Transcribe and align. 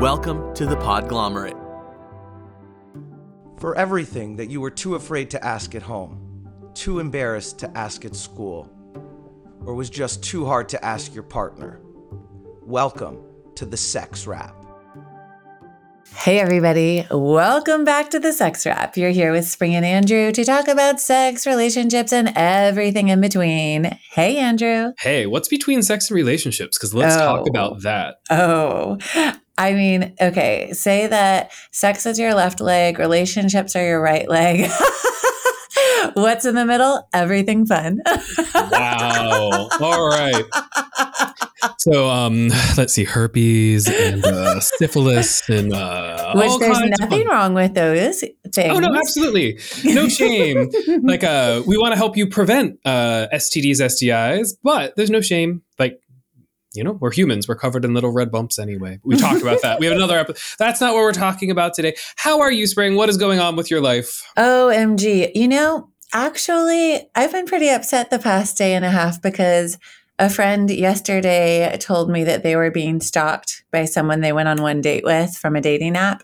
Welcome 0.00 0.54
to 0.54 0.64
the 0.64 0.76
Podglomerate. 0.76 1.58
For 3.58 3.76
everything 3.76 4.34
that 4.36 4.48
you 4.48 4.58
were 4.62 4.70
too 4.70 4.94
afraid 4.94 5.28
to 5.32 5.44
ask 5.44 5.74
at 5.74 5.82
home, 5.82 6.48
too 6.72 7.00
embarrassed 7.00 7.58
to 7.58 7.76
ask 7.76 8.06
at 8.06 8.16
school, 8.16 8.70
or 9.66 9.74
was 9.74 9.90
just 9.90 10.24
too 10.24 10.46
hard 10.46 10.70
to 10.70 10.82
ask 10.82 11.12
your 11.12 11.22
partner, 11.22 11.80
welcome 12.62 13.18
to 13.56 13.66
the 13.66 13.76
Sex 13.76 14.26
Wrap. 14.26 14.56
Hey, 16.14 16.40
everybody. 16.40 17.06
Welcome 17.10 17.84
back 17.84 18.08
to 18.10 18.18
the 18.18 18.32
Sex 18.32 18.64
Wrap. 18.64 18.96
You're 18.96 19.10
here 19.10 19.32
with 19.32 19.46
Spring 19.46 19.74
and 19.74 19.84
Andrew 19.84 20.32
to 20.32 20.44
talk 20.44 20.66
about 20.66 20.98
sex, 20.98 21.46
relationships, 21.46 22.12
and 22.12 22.32
everything 22.36 23.08
in 23.08 23.20
between. 23.20 23.84
Hey, 24.12 24.38
Andrew. 24.38 24.92
Hey, 24.98 25.26
what's 25.26 25.48
between 25.48 25.82
sex 25.82 26.08
and 26.10 26.16
relationships? 26.16 26.78
Because 26.78 26.94
let's 26.94 27.16
Oh. 27.16 27.18
talk 27.18 27.48
about 27.48 27.82
that. 27.82 28.16
Oh, 28.30 28.98
I 29.60 29.74
mean, 29.74 30.14
okay, 30.18 30.72
say 30.72 31.06
that 31.06 31.52
sex 31.70 32.06
is 32.06 32.18
your 32.18 32.32
left 32.32 32.62
leg, 32.62 32.98
relationships 32.98 33.76
are 33.76 33.84
your 33.84 34.00
right 34.00 34.26
leg. 34.26 34.70
What's 36.14 36.46
in 36.46 36.54
the 36.54 36.64
middle? 36.64 37.06
Everything 37.12 37.66
fun. 37.66 38.00
Wow. 38.54 39.68
All 39.80 40.08
right. 40.08 40.44
So, 41.76 42.08
um, 42.08 42.48
let's 42.78 42.94
see, 42.94 43.04
herpes 43.04 43.86
and 43.86 44.24
uh, 44.24 44.60
syphilis 44.60 45.46
and 45.48 45.74
uh, 45.74 46.32
Which 46.34 46.48
all 46.48 46.58
there's 46.58 46.80
nothing 46.98 47.26
wrong 47.26 47.52
with 47.52 47.74
those 47.74 48.20
things. 48.20 48.70
Oh 48.70 48.78
no, 48.78 48.94
absolutely, 48.94 49.58
no 49.84 50.08
shame. 50.08 50.70
like, 51.02 51.22
uh, 51.22 51.62
we 51.66 51.76
want 51.76 51.92
to 51.92 51.96
help 51.96 52.16
you 52.16 52.26
prevent 52.28 52.78
uh, 52.86 53.26
STDs, 53.32 53.76
STIs, 53.80 54.56
but 54.62 54.96
there's 54.96 55.10
no 55.10 55.20
shame. 55.20 55.62
Like, 55.78 56.00
you 56.72 56.84
know, 56.84 56.92
we're 56.92 57.10
humans. 57.10 57.48
We're 57.48 57.56
covered 57.56 57.84
in 57.84 57.94
little 57.94 58.12
red 58.12 58.30
bumps 58.30 58.58
anyway. 58.58 59.00
We 59.02 59.16
talked 59.16 59.42
about 59.42 59.62
that. 59.62 59.80
We 59.80 59.86
have 59.86 59.96
another 59.96 60.18
episode. 60.18 60.40
That's 60.58 60.80
not 60.80 60.94
what 60.94 61.00
we're 61.00 61.12
talking 61.12 61.50
about 61.50 61.74
today. 61.74 61.96
How 62.16 62.40
are 62.40 62.52
you, 62.52 62.66
Spring? 62.66 62.94
What 62.94 63.08
is 63.08 63.16
going 63.16 63.40
on 63.40 63.56
with 63.56 63.70
your 63.70 63.80
life? 63.80 64.24
OMG. 64.38 65.32
You 65.34 65.48
know, 65.48 65.90
actually, 66.12 67.08
I've 67.14 67.32
been 67.32 67.46
pretty 67.46 67.68
upset 67.68 68.10
the 68.10 68.18
past 68.18 68.56
day 68.56 68.74
and 68.74 68.84
a 68.84 68.90
half 68.90 69.20
because 69.20 69.78
a 70.20 70.30
friend 70.30 70.70
yesterday 70.70 71.76
told 71.80 72.10
me 72.10 72.24
that 72.24 72.42
they 72.42 72.54
were 72.54 72.70
being 72.70 73.00
stalked 73.00 73.64
by 73.72 73.84
someone 73.84 74.20
they 74.20 74.32
went 74.32 74.48
on 74.48 74.62
one 74.62 74.80
date 74.80 75.04
with 75.04 75.34
from 75.34 75.56
a 75.56 75.60
dating 75.60 75.96
app. 75.96 76.22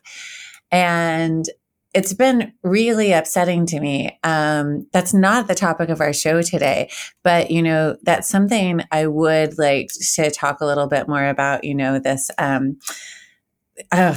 And 0.71 1.49
it's 1.97 2.13
been 2.13 2.53
really 2.63 3.13
upsetting 3.13 3.65
to 3.65 3.81
me. 3.81 4.19
Um, 4.23 4.87
that's 4.93 5.15
not 5.15 5.49
the 5.49 5.55
topic 5.55 5.89
of 5.89 6.03
our 6.03 6.13
show 6.13 6.43
today, 6.43 6.91
but 7.25 7.51
you 7.51 7.63
know, 7.63 7.97
that's 8.03 8.29
something 8.29 8.83
I 8.93 9.07
would 9.07 9.57
like 9.57 9.89
to 10.15 10.31
talk 10.31 10.61
a 10.61 10.67
little 10.67 10.89
bit 10.89 11.09
more 11.09 11.27
about. 11.27 11.65
You 11.65 11.75
know, 11.75 11.99
this 11.99 12.31
um, 12.37 12.79
uh, 13.93 14.17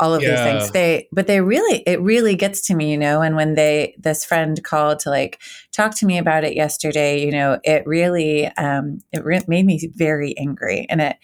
all 0.00 0.14
of 0.14 0.20
these 0.20 0.30
things. 0.30 0.70
They, 0.72 1.08
but 1.12 1.26
they 1.26 1.40
really, 1.40 1.82
it 1.86 2.00
really 2.00 2.34
gets 2.34 2.60
to 2.62 2.74
me, 2.74 2.90
you 2.90 2.98
know. 2.98 3.22
And 3.22 3.36
when 3.36 3.54
they, 3.54 3.94
this 3.98 4.24
friend 4.24 4.62
called 4.64 4.98
to 5.00 5.10
like 5.10 5.40
talk 5.72 5.96
to 5.98 6.06
me 6.06 6.18
about 6.18 6.44
it 6.44 6.54
yesterday, 6.54 7.24
you 7.24 7.30
know, 7.30 7.60
it 7.64 7.86
really, 7.86 8.46
um, 8.56 8.98
it 9.12 9.24
re- 9.24 9.40
made 9.46 9.66
me 9.66 9.90
very 9.94 10.36
angry, 10.38 10.86
and 10.88 11.00
it. 11.00 11.16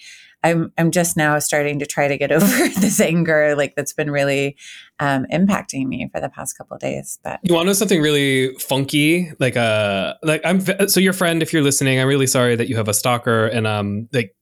I'm 0.44 0.72
I'm 0.78 0.92
just 0.92 1.16
now 1.16 1.36
starting 1.40 1.80
to 1.80 1.86
try 1.86 2.06
to 2.06 2.16
get 2.16 2.30
over 2.32 2.46
this 2.46 3.00
anger, 3.00 3.56
like 3.56 3.74
that's 3.74 3.92
been 3.92 4.12
really 4.12 4.56
um, 5.00 5.26
impacting 5.32 5.86
me 5.86 6.08
for 6.12 6.20
the 6.20 6.28
past 6.28 6.56
couple 6.56 6.76
of 6.76 6.80
days. 6.80 7.18
But 7.24 7.40
You 7.42 7.54
want 7.54 7.64
to 7.64 7.70
know 7.70 7.72
something 7.72 8.00
really 8.00 8.54
funky? 8.56 9.32
Like 9.40 9.56
uh 9.56 10.14
like 10.22 10.42
I'm 10.44 10.60
so 10.88 11.00
your 11.00 11.14
friend 11.14 11.42
if 11.42 11.52
you're 11.52 11.62
listening, 11.62 11.98
I'm 11.98 12.06
really 12.06 12.28
sorry 12.28 12.54
that 12.54 12.68
you 12.68 12.76
have 12.76 12.86
a 12.86 12.94
stalker 12.94 13.46
and 13.46 13.66
um 13.66 14.08
like 14.12 14.36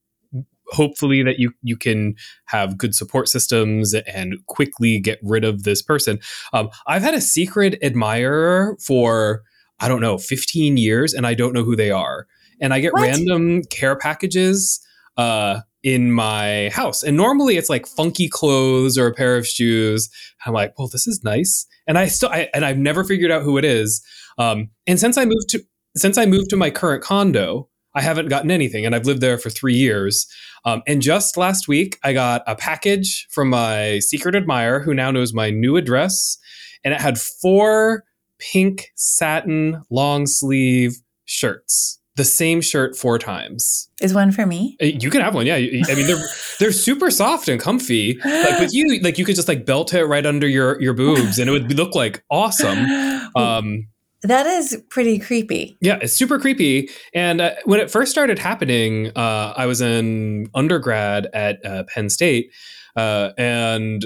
hopefully 0.69 1.23
that 1.23 1.39
you 1.39 1.53
you 1.63 1.77
can 1.77 2.15
have 2.47 2.79
good 2.79 2.95
support 2.95 3.29
systems 3.29 3.95
and 3.95 4.37
quickly 4.47 4.99
get 4.99 5.19
rid 5.23 5.45
of 5.45 5.65
this 5.65 5.83
person. 5.83 6.19
Um 6.53 6.71
I've 6.87 7.03
had 7.03 7.15
a 7.15 7.21
secret 7.21 7.79
admirer 7.83 8.77
for 8.85 9.43
I 9.81 9.89
don't 9.89 10.01
know, 10.01 10.19
15 10.19 10.77
years 10.77 11.15
and 11.15 11.27
I 11.27 11.35
don't 11.35 11.53
know 11.53 11.65
who 11.65 11.77
they 11.77 11.91
are. 11.91 12.27
And 12.61 12.73
I 12.73 12.81
get 12.81 12.93
What? 12.93 13.03
random 13.03 13.63
care 13.65 13.97
packages 13.97 14.81
uh 15.17 15.61
in 15.85 16.11
my 16.11 16.71
house. 16.73 17.03
And 17.03 17.15
normally 17.17 17.59
it's 17.59 17.69
like 17.69 17.87
funky 17.87 18.27
clothes 18.27 18.97
or 18.97 19.07
a 19.07 19.13
pair 19.13 19.37
of 19.37 19.47
shoes. 19.47 20.09
I'm 20.47 20.55
like, 20.55 20.77
well, 20.79 20.89
this 20.89 21.07
is 21.07 21.23
nice. 21.23 21.67
And 21.87 21.99
I 21.99 22.07
still, 22.07 22.31
I, 22.31 22.49
and 22.55 22.65
I've 22.65 22.79
never 22.79 23.05
figured 23.05 23.31
out 23.31 23.43
who 23.43 23.59
it 23.59 23.67
is. 23.67 24.03
Um, 24.39 24.71
and 24.87 24.99
since 24.99 25.19
I 25.19 25.27
moved 25.27 25.51
to, 25.51 25.61
since 25.95 26.17
I 26.17 26.25
moved 26.25 26.49
to 26.51 26.57
my 26.57 26.71
current 26.71 27.05
condo, 27.05 27.69
I 27.95 28.01
haven't 28.03 28.29
gotten 28.29 28.51
anything, 28.51 28.85
and 28.87 28.95
I've 28.95 29.07
lived 29.07 29.21
there 29.21 29.39
for 29.39 29.51
three 29.51 29.75
years. 29.75 30.27
Um, 30.65 30.83
and 30.87 31.03
just 31.03 31.37
last 31.37 31.69
week, 31.69 31.99
I 32.03 32.13
got 32.13 32.43
a 32.47 32.57
package 32.57 33.27
from 33.31 33.51
my 33.51 33.99
secret 34.01 34.35
admirer, 34.35 34.81
who 34.81 34.95
now 34.95 35.11
knows 35.11 35.33
my 35.33 35.51
new 35.51 35.77
address, 35.77 36.39
and 36.85 36.93
it 36.95 37.01
had 37.01 37.19
four 37.21 38.05
pink 38.39 38.89
satin 38.97 39.83
long 39.91 40.27
sleeve 40.27 40.97
shirts. 41.25 42.01
The 42.17 42.25
same 42.25 42.61
shirt 42.61 42.97
four 42.97 43.19
times. 43.19 43.89
is 44.01 44.15
one 44.15 44.31
for 44.31 44.47
me? 44.47 44.77
Uh, 44.81 44.87
You 44.87 45.11
can 45.11 45.21
have 45.21 45.35
one, 45.35 45.47
yeah. 45.47 45.57
I 45.57 45.95
mean, 45.97 46.07
they're 46.07 46.25
they're 46.61 46.71
super 46.73 47.11
soft 47.11 47.49
and 47.49 47.61
comfy. 47.61 48.19
Like 48.25 48.61
with 48.61 48.73
you, 48.73 49.01
like 49.03 49.19
you 49.19 49.25
could 49.25 49.35
just 49.35 49.49
like 49.49 49.67
belt 49.67 49.93
it 49.95 50.05
right 50.05 50.25
under 50.25 50.47
your 50.47 50.81
your 50.81 50.95
boobs, 50.95 51.39
and 51.41 51.49
it 51.49 51.53
would 51.53 51.77
look 51.77 51.95
like 51.95 52.25
awesome. 52.31 52.87
Um, 53.37 53.89
that 54.25 54.47
is 54.47 54.83
pretty 54.91 55.19
creepy. 55.19 55.77
yeah, 55.81 55.99
it's 56.01 56.13
super 56.13 56.39
creepy. 56.39 56.91
And 57.15 57.41
uh, 57.41 57.53
when 57.65 57.81
it 57.81 57.91
first 57.91 58.11
started 58.11 58.39
happening, 58.39 59.13
uh, 59.17 59.55
I 59.57 59.67
was 59.67 59.81
in 59.81 60.49
undergrad 60.55 61.29
at 61.33 61.65
uh, 61.65 61.85
Penn 61.95 62.11
State, 62.11 62.51
uh, 62.97 63.31
and 63.39 64.05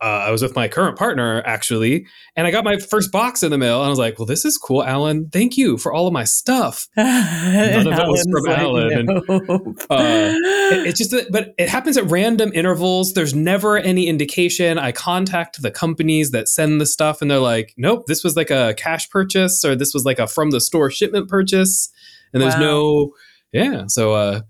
uh, 0.00 0.04
I 0.26 0.30
was 0.30 0.42
with 0.42 0.54
my 0.54 0.68
current 0.68 0.98
partner 0.98 1.42
actually, 1.46 2.06
and 2.36 2.46
I 2.46 2.50
got 2.50 2.64
my 2.64 2.76
first 2.78 3.10
box 3.10 3.42
in 3.42 3.50
the 3.50 3.58
mail, 3.58 3.78
and 3.80 3.86
I 3.86 3.88
was 3.90 3.98
like, 3.98 4.18
"Well, 4.18 4.26
this 4.26 4.44
is 4.44 4.58
cool, 4.58 4.84
Alan. 4.84 5.30
Thank 5.30 5.56
you 5.56 5.78
for 5.78 5.92
all 5.92 6.06
of 6.06 6.12
my 6.12 6.24
stuff." 6.24 6.86
None 6.96 7.86
of 7.86 7.98
it 7.98 8.06
was 8.06 8.26
from 8.30 8.46
Alan, 8.48 8.92
and, 8.92 9.10
uh, 9.10 10.34
It- 10.68 10.86
it's 10.88 10.98
just 10.98 11.12
that, 11.12 11.30
but 11.30 11.54
it 11.58 11.68
happens 11.68 11.96
at 11.96 12.04
random 12.10 12.50
intervals. 12.52 13.14
There's 13.14 13.34
never 13.34 13.78
any 13.78 14.06
indication. 14.08 14.78
I 14.78 14.92
contact 14.92 15.62
the 15.62 15.70
companies 15.70 16.30
that 16.32 16.48
send 16.48 16.80
the 16.80 16.86
stuff, 16.86 17.22
and 17.22 17.30
they're 17.30 17.38
like, 17.38 17.72
"Nope, 17.76 18.06
this 18.06 18.22
was 18.24 18.36
like 18.36 18.50
a 18.50 18.74
cash 18.76 19.08
purchase, 19.10 19.64
or 19.64 19.74
this 19.76 19.94
was 19.94 20.04
like 20.04 20.18
a 20.18 20.26
from 20.26 20.50
the 20.50 20.60
store 20.60 20.90
shipment 20.90 21.28
purchase." 21.28 21.88
And 22.32 22.42
there's 22.42 22.54
Wow. 22.54 22.60
no, 22.60 23.12
yeah. 23.52 23.84
So 23.86 24.12
uh, 24.14 24.40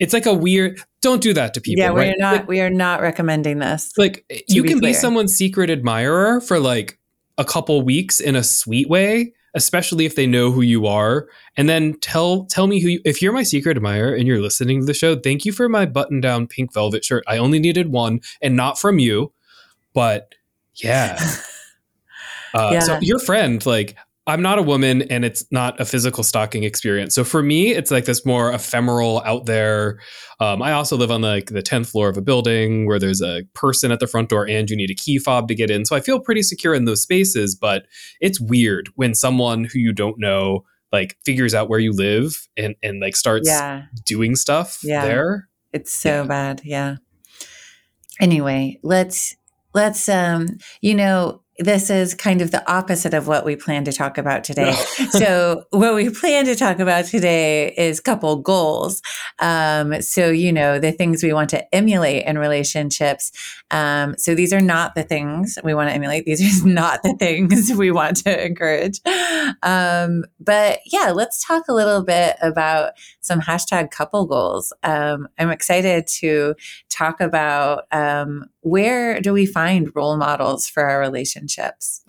it's 0.00 0.12
like 0.12 0.26
a 0.26 0.34
weird. 0.34 0.80
Don't 1.02 1.20
do 1.20 1.34
that 1.34 1.52
to 1.54 1.60
people. 1.60 1.82
yeah, 1.82 1.90
we're 1.90 1.98
right? 1.98 2.14
not 2.18 2.32
Like, 2.32 2.48
we 2.48 2.60
are 2.60 2.70
not 2.70 3.00
recommending 3.00 3.58
this. 3.58 3.92
like 3.98 4.24
you 4.48 4.62
be 4.62 4.68
can 4.68 4.80
be 4.80 4.94
someone's 4.94 5.34
secret 5.34 5.68
admirer 5.68 6.40
for 6.40 6.58
like 6.58 6.98
a 7.38 7.44
couple 7.44 7.82
weeks 7.82 8.20
in 8.20 8.36
a 8.36 8.42
sweet 8.42 8.88
way 8.88 9.34
especially 9.54 10.06
if 10.06 10.16
they 10.16 10.26
know 10.26 10.50
who 10.50 10.62
you 10.62 10.86
are 10.86 11.28
and 11.56 11.68
then 11.68 11.94
tell 12.00 12.44
tell 12.46 12.66
me 12.66 12.80
who 12.80 12.88
you, 12.88 13.00
if 13.04 13.20
you're 13.20 13.32
my 13.32 13.42
secret 13.42 13.76
admirer 13.76 14.14
and 14.14 14.26
you're 14.26 14.40
listening 14.40 14.80
to 14.80 14.86
the 14.86 14.94
show 14.94 15.16
thank 15.16 15.44
you 15.44 15.52
for 15.52 15.68
my 15.68 15.84
button 15.84 16.20
down 16.20 16.46
pink 16.46 16.72
velvet 16.72 17.04
shirt 17.04 17.22
i 17.26 17.36
only 17.36 17.58
needed 17.58 17.90
one 17.90 18.20
and 18.40 18.56
not 18.56 18.78
from 18.78 18.98
you 18.98 19.32
but 19.92 20.34
yeah 20.76 21.18
uh, 22.54 22.80
so 22.80 22.98
your 23.00 23.18
friend 23.18 23.64
like 23.66 23.96
i'm 24.26 24.40
not 24.42 24.58
a 24.58 24.62
woman 24.62 25.02
and 25.02 25.24
it's 25.24 25.44
not 25.50 25.78
a 25.80 25.84
physical 25.84 26.22
stalking 26.22 26.62
experience 26.64 27.14
so 27.14 27.24
for 27.24 27.42
me 27.42 27.72
it's 27.72 27.90
like 27.90 28.04
this 28.04 28.24
more 28.24 28.52
ephemeral 28.52 29.20
out 29.24 29.46
there 29.46 29.98
um, 30.40 30.60
I 30.60 30.72
also 30.72 30.96
live 30.96 31.12
on 31.12 31.22
like 31.22 31.46
the 31.50 31.62
10th 31.62 31.86
floor 31.92 32.08
of 32.08 32.16
a 32.16 32.20
building 32.20 32.84
where 32.88 32.98
there's 32.98 33.22
a 33.22 33.42
person 33.54 33.92
at 33.92 34.00
the 34.00 34.08
front 34.08 34.28
door 34.28 34.48
and 34.48 34.68
you 34.68 34.76
need 34.76 34.90
a 34.90 34.94
key 34.94 35.18
fob 35.20 35.46
to 35.46 35.54
get 35.54 35.70
in. 35.70 35.84
So 35.84 35.94
I 35.94 36.00
feel 36.00 36.18
pretty 36.18 36.42
secure 36.42 36.74
in 36.74 36.84
those 36.84 37.00
spaces, 37.00 37.54
but 37.54 37.86
it's 38.20 38.40
weird 38.40 38.88
when 38.96 39.14
someone 39.14 39.62
who 39.72 39.78
you 39.78 39.92
don't 39.92 40.18
know 40.18 40.64
like 40.90 41.16
figures 41.24 41.54
out 41.54 41.68
where 41.68 41.78
you 41.78 41.92
live 41.92 42.48
and, 42.56 42.74
and 42.82 42.98
like 43.00 43.14
starts 43.14 43.48
Yeah, 43.48 43.84
doing 44.04 44.34
stuff 44.34 44.80
Yeah. 44.82 45.04
there. 45.04 45.48
it's 45.72 45.92
so 45.92 46.22
Yeah. 46.22 46.24
bad. 46.24 46.60
Yeah. 46.64 46.96
Anyway, 48.20 48.80
let's 48.82 49.36
let's 49.74 50.08
um 50.08 50.58
you 50.80 50.94
know 50.96 51.41
this 51.58 51.90
is 51.90 52.14
kind 52.14 52.40
of 52.40 52.50
the 52.50 52.68
opposite 52.70 53.12
of 53.12 53.26
what 53.26 53.44
we 53.44 53.56
plan 53.56 53.84
to 53.84 53.92
talk 53.92 54.16
about 54.16 54.42
today. 54.42 54.72
so, 55.10 55.64
what 55.70 55.94
we 55.94 56.08
plan 56.08 56.46
to 56.46 56.56
talk 56.56 56.78
about 56.78 57.04
today 57.04 57.74
is 57.76 58.00
couple 58.00 58.36
goals. 58.36 59.02
Um, 59.38 60.00
so, 60.00 60.30
you 60.30 60.50
know, 60.50 60.78
the 60.78 60.92
things 60.92 61.22
we 61.22 61.32
want 61.32 61.50
to 61.50 61.74
emulate 61.74 62.24
in 62.24 62.38
relationships. 62.38 63.32
Um, 63.70 64.14
so, 64.16 64.34
these 64.34 64.52
are 64.52 64.62
not 64.62 64.94
the 64.94 65.02
things 65.02 65.58
we 65.62 65.74
want 65.74 65.90
to 65.90 65.94
emulate, 65.94 66.24
these 66.24 66.64
are 66.64 66.68
not 66.68 67.02
the 67.02 67.14
things 67.18 67.70
we 67.74 67.90
want 67.90 68.16
to 68.24 68.46
encourage. 68.46 69.00
Um, 69.62 70.24
but 70.40 70.80
yeah, 70.86 71.12
let's 71.14 71.44
talk 71.44 71.64
a 71.68 71.74
little 71.74 72.02
bit 72.02 72.36
about 72.40 72.92
some 73.20 73.40
hashtag 73.40 73.90
couple 73.90 74.26
goals. 74.26 74.72
Um, 74.82 75.28
I'm 75.38 75.50
excited 75.50 76.06
to 76.18 76.54
talk 76.88 77.20
about 77.20 77.84
um, 77.92 78.46
where 78.60 79.20
do 79.20 79.32
we 79.32 79.44
find 79.44 79.94
role 79.94 80.16
models 80.16 80.66
for 80.66 80.84
our 80.84 81.00
relationships? 81.00 81.41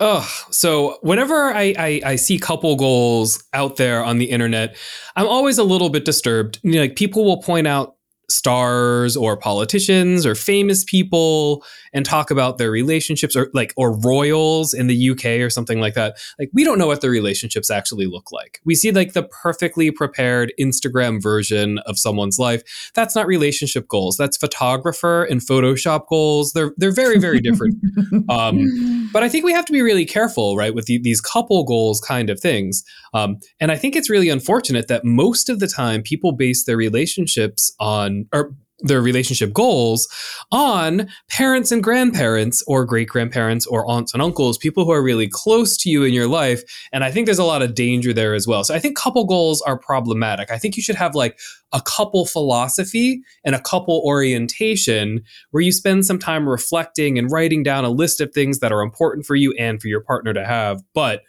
Oh, 0.00 0.28
so 0.50 0.98
whenever 1.02 1.52
I, 1.52 1.74
I, 1.78 2.00
I 2.04 2.16
see 2.16 2.38
couple 2.38 2.76
goals 2.76 3.42
out 3.52 3.76
there 3.76 4.04
on 4.04 4.18
the 4.18 4.26
internet, 4.26 4.76
I'm 5.16 5.26
always 5.26 5.58
a 5.58 5.64
little 5.64 5.90
bit 5.90 6.04
disturbed. 6.04 6.60
You 6.62 6.72
know, 6.72 6.80
like 6.82 6.96
people 6.96 7.24
will 7.24 7.42
point 7.42 7.66
out 7.66 7.96
stars 8.34 9.16
or 9.16 9.36
politicians 9.36 10.26
or 10.26 10.34
famous 10.34 10.84
people 10.84 11.64
and 11.92 12.04
talk 12.04 12.30
about 12.30 12.58
their 12.58 12.70
relationships 12.70 13.36
or 13.36 13.48
like 13.54 13.72
or 13.76 13.96
royals 14.00 14.74
in 14.74 14.88
the 14.88 15.10
UK 15.10 15.24
or 15.40 15.48
something 15.48 15.80
like 15.80 15.94
that. 15.94 16.16
Like 16.38 16.50
we 16.52 16.64
don't 16.64 16.78
know 16.78 16.88
what 16.88 17.00
their 17.00 17.10
relationships 17.10 17.70
actually 17.70 18.06
look 18.06 18.32
like. 18.32 18.60
We 18.64 18.74
see 18.74 18.90
like 18.90 19.12
the 19.12 19.22
perfectly 19.22 19.90
prepared 19.90 20.52
Instagram 20.60 21.22
version 21.22 21.78
of 21.86 21.98
someone's 21.98 22.38
life. 22.38 22.90
That's 22.94 23.14
not 23.14 23.26
relationship 23.26 23.88
goals. 23.88 24.16
That's 24.16 24.36
photographer 24.36 25.24
and 25.24 25.40
Photoshop 25.40 26.08
goals. 26.08 26.52
They're 26.52 26.72
they're 26.76 26.92
very 26.92 27.18
very 27.18 27.40
different. 27.40 27.76
um, 28.28 29.08
but 29.12 29.22
I 29.22 29.28
think 29.28 29.44
we 29.44 29.52
have 29.52 29.64
to 29.66 29.72
be 29.72 29.82
really 29.82 30.04
careful, 30.04 30.56
right, 30.56 30.74
with 30.74 30.86
the, 30.86 30.98
these 30.98 31.20
couple 31.20 31.62
goals 31.64 32.00
kind 32.00 32.30
of 32.30 32.40
things. 32.40 32.82
Um, 33.12 33.38
and 33.60 33.70
I 33.70 33.76
think 33.76 33.94
it's 33.94 34.10
really 34.10 34.28
unfortunate 34.28 34.88
that 34.88 35.04
most 35.04 35.48
of 35.48 35.60
the 35.60 35.68
time 35.68 36.02
people 36.02 36.32
base 36.32 36.64
their 36.64 36.76
relationships 36.76 37.72
on 37.78 38.23
or 38.32 38.54
their 38.80 39.00
relationship 39.00 39.52
goals 39.52 40.08
on 40.50 41.08
parents 41.30 41.70
and 41.70 41.82
grandparents 41.82 42.62
or 42.66 42.84
great 42.84 43.08
grandparents 43.08 43.66
or 43.66 43.88
aunts 43.88 44.12
and 44.12 44.20
uncles, 44.20 44.58
people 44.58 44.84
who 44.84 44.90
are 44.90 45.02
really 45.02 45.28
close 45.28 45.76
to 45.76 45.88
you 45.88 46.02
in 46.02 46.12
your 46.12 46.26
life. 46.26 46.62
And 46.92 47.04
I 47.04 47.10
think 47.10 47.26
there's 47.26 47.38
a 47.38 47.44
lot 47.44 47.62
of 47.62 47.74
danger 47.74 48.12
there 48.12 48.34
as 48.34 48.46
well. 48.46 48.64
So 48.64 48.74
I 48.74 48.80
think 48.80 48.96
couple 48.96 49.24
goals 49.24 49.62
are 49.62 49.78
problematic. 49.78 50.50
I 50.50 50.58
think 50.58 50.76
you 50.76 50.82
should 50.82 50.96
have 50.96 51.14
like 51.14 51.38
a 51.72 51.80
couple 51.80 52.26
philosophy 52.26 53.22
and 53.44 53.54
a 53.54 53.60
couple 53.60 54.02
orientation 54.04 55.22
where 55.52 55.62
you 55.62 55.72
spend 55.72 56.04
some 56.04 56.18
time 56.18 56.48
reflecting 56.48 57.16
and 57.16 57.30
writing 57.30 57.62
down 57.62 57.84
a 57.84 57.90
list 57.90 58.20
of 58.20 58.32
things 58.32 58.58
that 58.58 58.72
are 58.72 58.82
important 58.82 59.24
for 59.24 59.36
you 59.36 59.54
and 59.58 59.80
for 59.80 59.88
your 59.88 60.00
partner 60.00 60.34
to 60.34 60.44
have. 60.44 60.82
But, 60.94 61.22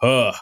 uh, 0.00 0.32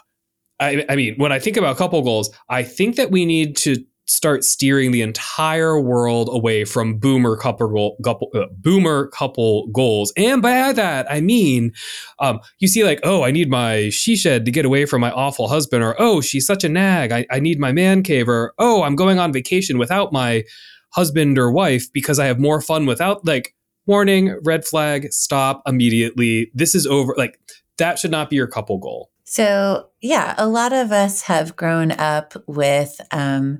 I, 0.59 0.85
I 0.89 0.95
mean, 0.95 1.15
when 1.17 1.31
I 1.31 1.39
think 1.39 1.57
about 1.57 1.77
couple 1.77 2.01
goals, 2.01 2.31
I 2.49 2.63
think 2.63 2.95
that 2.95 3.11
we 3.11 3.25
need 3.25 3.57
to 3.57 3.83
start 4.07 4.43
steering 4.43 4.91
the 4.91 5.01
entire 5.01 5.79
world 5.79 6.29
away 6.31 6.65
from 6.65 6.97
boomer 6.97 7.35
couple, 7.35 7.95
couple 8.03 8.29
uh, 8.33 8.45
boomer 8.57 9.07
couple 9.07 9.67
goals. 9.67 10.11
And 10.17 10.41
by 10.41 10.71
that, 10.73 11.11
I 11.11 11.21
mean, 11.21 11.73
um, 12.19 12.39
you 12.59 12.67
see, 12.67 12.83
like, 12.83 12.99
oh, 13.03 13.23
I 13.23 13.31
need 13.31 13.49
my 13.49 13.89
she 13.89 14.15
shed 14.15 14.45
to 14.45 14.51
get 14.51 14.65
away 14.65 14.85
from 14.85 15.01
my 15.01 15.11
awful 15.11 15.47
husband, 15.47 15.83
or 15.83 15.95
oh, 15.99 16.21
she's 16.21 16.47
such 16.47 16.63
a 16.63 16.69
nag. 16.69 17.11
I, 17.11 17.25
I 17.29 17.39
need 17.39 17.59
my 17.59 17.71
man 17.71 18.03
cave, 18.03 18.29
or 18.29 18.53
oh, 18.57 18.83
I'm 18.83 18.95
going 18.95 19.19
on 19.19 19.33
vacation 19.33 19.77
without 19.77 20.11
my 20.13 20.43
husband 20.91 21.37
or 21.37 21.51
wife 21.51 21.91
because 21.93 22.17
I 22.17 22.25
have 22.25 22.39
more 22.39 22.61
fun 22.61 22.85
without 22.85 23.25
like 23.25 23.53
warning, 23.85 24.37
red 24.43 24.65
flag, 24.65 25.11
stop 25.11 25.61
immediately. 25.65 26.51
This 26.53 26.75
is 26.75 26.87
over. 26.87 27.13
Like 27.17 27.39
that 27.77 27.99
should 27.99 28.11
not 28.11 28.29
be 28.29 28.35
your 28.35 28.47
couple 28.47 28.77
goal. 28.77 29.11
So, 29.29 29.89
yeah, 30.01 30.35
a 30.37 30.47
lot 30.47 30.71
of 30.71 30.93
us 30.93 31.23
have 31.23 31.57
grown 31.57 31.91
up 31.91 32.33
with 32.47 32.99
um, 33.11 33.59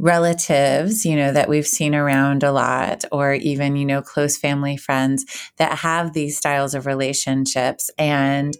relatives, 0.00 1.04
you 1.04 1.14
know, 1.14 1.32
that 1.32 1.48
we've 1.48 1.66
seen 1.66 1.94
around 1.94 2.42
a 2.42 2.52
lot, 2.52 3.04
or 3.12 3.34
even, 3.34 3.76
you 3.76 3.84
know, 3.84 4.00
close 4.00 4.36
family 4.36 4.76
friends 4.76 5.24
that 5.58 5.78
have 5.78 6.12
these 6.12 6.36
styles 6.36 6.74
of 6.74 6.86
relationships. 6.86 7.90
And 7.98 8.56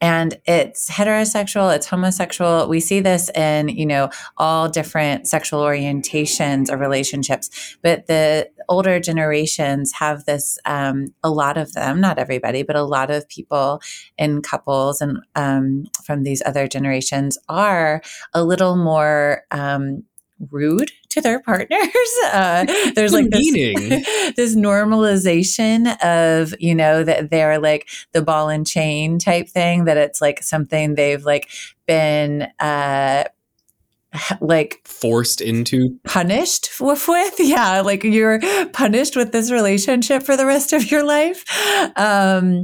and 0.00 0.38
it's 0.44 0.90
heterosexual 0.90 1.74
it's 1.74 1.86
homosexual 1.86 2.68
we 2.68 2.80
see 2.80 3.00
this 3.00 3.30
in 3.30 3.68
you 3.68 3.86
know 3.86 4.10
all 4.36 4.68
different 4.68 5.26
sexual 5.26 5.60
orientations 5.62 6.70
or 6.70 6.76
relationships 6.76 7.78
but 7.82 8.06
the 8.06 8.46
older 8.68 9.00
generations 9.00 9.92
have 9.92 10.24
this 10.26 10.58
um, 10.66 11.06
a 11.24 11.30
lot 11.30 11.56
of 11.56 11.72
them 11.72 11.98
not 11.98 12.18
everybody 12.18 12.62
but 12.62 12.76
a 12.76 12.82
lot 12.82 13.10
of 13.10 13.26
people 13.28 13.80
in 14.18 14.42
couples 14.42 15.00
and 15.00 15.18
um, 15.34 15.84
from 16.04 16.24
these 16.24 16.42
other 16.44 16.68
generations 16.68 17.38
are 17.48 18.02
a 18.34 18.44
little 18.44 18.76
more 18.76 19.44
um, 19.50 20.02
rude 20.50 20.90
to 21.10 21.20
their 21.20 21.40
partners. 21.40 21.80
Uh, 22.32 22.64
there's 22.94 23.12
like 23.12 23.30
this, 23.30 23.52
this 24.36 24.56
normalization 24.56 25.96
of, 26.02 26.54
you 26.58 26.74
know, 26.74 27.02
that 27.04 27.30
they're 27.30 27.58
like 27.58 27.88
the 28.12 28.20
ball 28.20 28.48
and 28.48 28.66
chain 28.66 29.18
type 29.18 29.48
thing, 29.48 29.84
that 29.84 29.96
it's 29.96 30.20
like 30.20 30.42
something 30.42 30.94
they've 30.94 31.24
like 31.24 31.48
been, 31.86 32.42
uh, 32.58 33.24
like 34.40 34.80
forced 34.84 35.40
into. 35.40 35.98
punished 36.04 36.80
with, 36.80 37.06
with. 37.08 37.34
Yeah 37.38 37.80
like 37.80 38.02
you're 38.02 38.40
punished 38.72 39.14
with 39.16 39.32
this 39.32 39.50
relationship 39.50 40.22
for 40.22 40.36
the 40.36 40.46
rest 40.46 40.72
of 40.72 40.90
your 40.90 41.04
life. 41.04 41.44
Um 41.96 42.62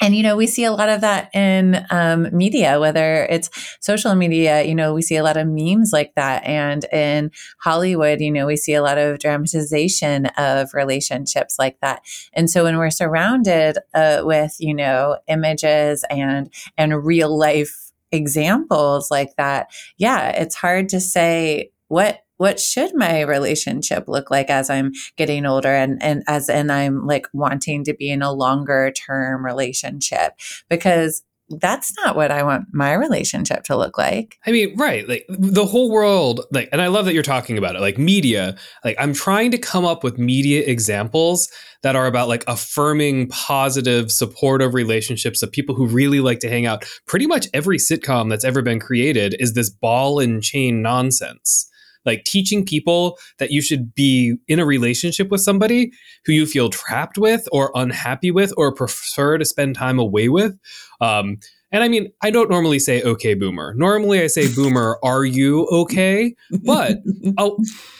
and, 0.00 0.14
you 0.14 0.22
know, 0.22 0.36
we 0.36 0.46
see 0.46 0.64
a 0.64 0.72
lot 0.72 0.90
of 0.90 1.00
that 1.00 1.34
in 1.34 1.86
um, 1.90 2.28
media, 2.30 2.78
whether 2.78 3.24
it's 3.30 3.48
social 3.80 4.14
media, 4.14 4.62
you 4.62 4.74
know, 4.74 4.92
we 4.92 5.00
see 5.00 5.16
a 5.16 5.22
lot 5.22 5.38
of 5.38 5.46
memes 5.46 5.90
like 5.92 6.14
that. 6.16 6.44
And 6.44 6.84
in 6.92 7.30
Hollywood, 7.60 8.20
you 8.20 8.30
know, 8.30 8.46
we 8.46 8.56
see 8.56 8.74
a 8.74 8.82
lot 8.82 8.98
of 8.98 9.18
dramatization 9.18 10.26
of 10.36 10.74
relationships 10.74 11.58
like 11.58 11.80
that. 11.80 12.02
And 12.34 12.50
so 12.50 12.64
when 12.64 12.76
we're 12.76 12.90
surrounded 12.90 13.78
uh, 13.94 14.20
with, 14.22 14.56
you 14.58 14.74
know, 14.74 15.18
images 15.28 16.04
and, 16.10 16.52
and 16.76 17.04
real 17.04 17.36
life 17.36 17.90
examples 18.12 19.10
like 19.10 19.34
that, 19.36 19.70
yeah, 19.96 20.28
it's 20.28 20.54
hard 20.54 20.90
to 20.90 21.00
say 21.00 21.70
what 21.88 22.20
what 22.36 22.60
should 22.60 22.94
my 22.94 23.20
relationship 23.20 24.08
look 24.08 24.30
like 24.30 24.50
as 24.50 24.70
I'm 24.70 24.92
getting 25.16 25.46
older 25.46 25.74
and, 25.74 26.02
and 26.02 26.22
as 26.26 26.48
and 26.48 26.70
I'm 26.70 27.06
like 27.06 27.26
wanting 27.32 27.84
to 27.84 27.94
be 27.94 28.10
in 28.10 28.22
a 28.22 28.32
longer 28.32 28.92
term 28.92 29.44
relationship 29.44 30.32
because 30.68 31.22
that's 31.48 31.96
not 31.98 32.16
what 32.16 32.32
I 32.32 32.42
want 32.42 32.66
my 32.72 32.92
relationship 32.92 33.62
to 33.64 33.76
look 33.76 33.96
like. 33.96 34.38
I 34.46 34.50
mean, 34.50 34.76
right. 34.76 35.08
Like 35.08 35.24
the 35.28 35.64
whole 35.64 35.92
world, 35.92 36.40
like, 36.50 36.68
and 36.72 36.82
I 36.82 36.88
love 36.88 37.04
that 37.04 37.14
you're 37.14 37.22
talking 37.22 37.56
about 37.56 37.76
it, 37.76 37.80
like 37.80 37.98
media. 37.98 38.56
Like, 38.84 38.96
I'm 38.98 39.14
trying 39.14 39.52
to 39.52 39.58
come 39.58 39.84
up 39.84 40.02
with 40.02 40.18
media 40.18 40.64
examples 40.66 41.48
that 41.82 41.94
are 41.94 42.06
about 42.06 42.26
like 42.26 42.42
affirming 42.48 43.28
positive, 43.28 44.10
supportive 44.10 44.74
relationships 44.74 45.42
of 45.42 45.52
people 45.52 45.76
who 45.76 45.86
really 45.86 46.18
like 46.18 46.40
to 46.40 46.48
hang 46.48 46.66
out. 46.66 46.84
Pretty 47.06 47.28
much 47.28 47.46
every 47.54 47.78
sitcom 47.78 48.28
that's 48.28 48.44
ever 48.44 48.60
been 48.60 48.80
created 48.80 49.36
is 49.38 49.54
this 49.54 49.70
ball 49.70 50.18
and 50.18 50.42
chain 50.42 50.82
nonsense 50.82 51.70
like 52.06 52.24
teaching 52.24 52.64
people 52.64 53.18
that 53.38 53.50
you 53.50 53.60
should 53.60 53.94
be 53.94 54.36
in 54.48 54.58
a 54.58 54.64
relationship 54.66 55.28
with 55.30 55.40
somebody 55.40 55.92
who 56.24 56.32
you 56.32 56.46
feel 56.46 56.70
trapped 56.70 57.18
with 57.18 57.46
or 57.52 57.70
unhappy 57.74 58.30
with 58.30 58.52
or 58.56 58.72
prefer 58.72 59.36
to 59.38 59.44
spend 59.44 59.74
time 59.74 59.98
away 59.98 60.28
with. 60.28 60.56
Um, 61.00 61.38
and 61.72 61.82
I 61.82 61.88
mean, 61.88 62.12
I 62.22 62.30
don't 62.30 62.48
normally 62.48 62.78
say 62.78 63.02
okay, 63.02 63.34
boomer. 63.34 63.74
Normally 63.74 64.22
I 64.22 64.28
say 64.28 64.52
boomer, 64.54 64.98
are 65.02 65.24
you 65.24 65.66
okay? 65.66 66.34
But 66.64 66.98
a, 67.38 67.50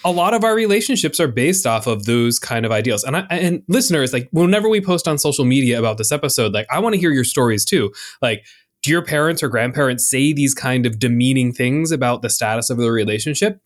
a, 0.05 0.11
lot 0.11 0.35
of 0.35 0.45
our 0.45 0.55
relationships 0.55 1.19
are 1.19 1.29
based 1.29 1.67
off 1.67 1.87
of 1.87 2.07
those 2.07 2.39
kind 2.39 2.65
of 2.65 2.73
ideals. 2.73 3.03
And 3.05 3.17
I, 3.17 3.27
and 3.31 3.63
listeners, 3.69 4.13
like 4.13 4.29
whenever 4.31 4.69
we 4.69 4.81
post 4.81 5.09
on 5.09 5.19
social 5.19 5.45
media 5.45 5.79
about 5.79 5.99
this 5.99 6.13
episode, 6.13 6.55
like 6.55 6.67
I 6.71 6.79
want 6.79 6.95
to 6.95 7.01
hear 7.01 7.11
your 7.11 7.25
stories 7.25 7.65
too. 7.65 7.93
Like, 8.23 8.45
do 8.87 8.93
your 8.93 9.03
parents 9.03 9.43
or 9.43 9.49
grandparents 9.49 10.09
say 10.09 10.33
these 10.33 10.55
kind 10.55 10.87
of 10.87 11.01
demeaning 11.01 11.53
things 11.53 11.91
about 11.91 12.23
the 12.23 12.31
status 12.31 12.71
of 12.71 12.79
the 12.79 12.93
relationship? 12.93 13.61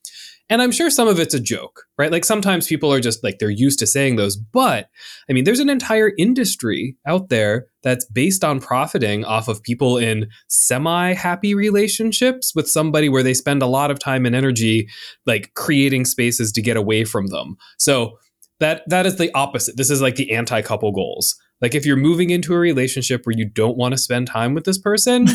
And 0.49 0.63
I'm 0.63 0.73
sure 0.73 0.91
some 0.91 1.07
of 1.07 1.21
it's 1.21 1.35
a 1.35 1.39
joke, 1.39 1.85
right? 1.99 2.11
Like 2.11 2.25
sometimes 2.25 2.67
people 2.67 2.93
are 2.93 3.01
just 3.01 3.23
like, 3.23 3.39
they're 3.39 3.51
used 3.51 3.79
to 3.81 3.87
saying 3.87 4.17
those. 4.17 4.35
But 4.37 4.89
I 5.29 5.35
mean, 5.35 5.45
there's 5.45 5.61
an 5.61 5.69
entire 5.69 6.13
industry 6.19 6.97
out 7.07 7.29
there 7.29 7.67
that's 7.83 8.07
based 8.07 8.43
on 8.43 8.61
profiting 8.61 9.25
off 9.27 9.47
of 9.47 9.63
people 9.63 9.99
in 9.99 10.27
semi 10.49 11.13
happy 11.13 11.55
relationships 11.55 12.53
with 12.55 12.69
somebody 12.69 13.09
where 13.09 13.23
they 13.23 13.35
spend 13.35 13.63
a 13.63 13.67
lot 13.67 13.91
of 13.91 13.99
time 13.99 14.25
and 14.25 14.35
energy 14.35 14.89
like 15.27 15.53
creating 15.55 16.07
spaces 16.07 16.51
to 16.53 16.63
get 16.63 16.79
away 16.79 17.05
from 17.05 17.27
them. 17.27 17.57
So 17.79 18.19
that 18.59 18.83
that 18.89 19.07
is 19.07 19.17
the 19.17 19.31
opposite. 19.35 19.77
This 19.77 19.91
is 19.91 20.01
like 20.01 20.17
the 20.17 20.33
anti 20.33 20.63
couple 20.63 20.91
goals. 20.93 21.37
Like 21.61 21.75
if 21.75 21.85
you're 21.85 21.97
moving 21.97 22.31
into 22.31 22.55
a 22.55 22.59
relationship 22.59 23.23
where 23.25 23.37
you 23.37 23.45
don't 23.45 23.77
want 23.77 23.93
to 23.93 23.99
spend 23.99 24.27
time 24.29 24.55
with 24.55 24.65
this 24.65 24.79
person, 24.79 25.27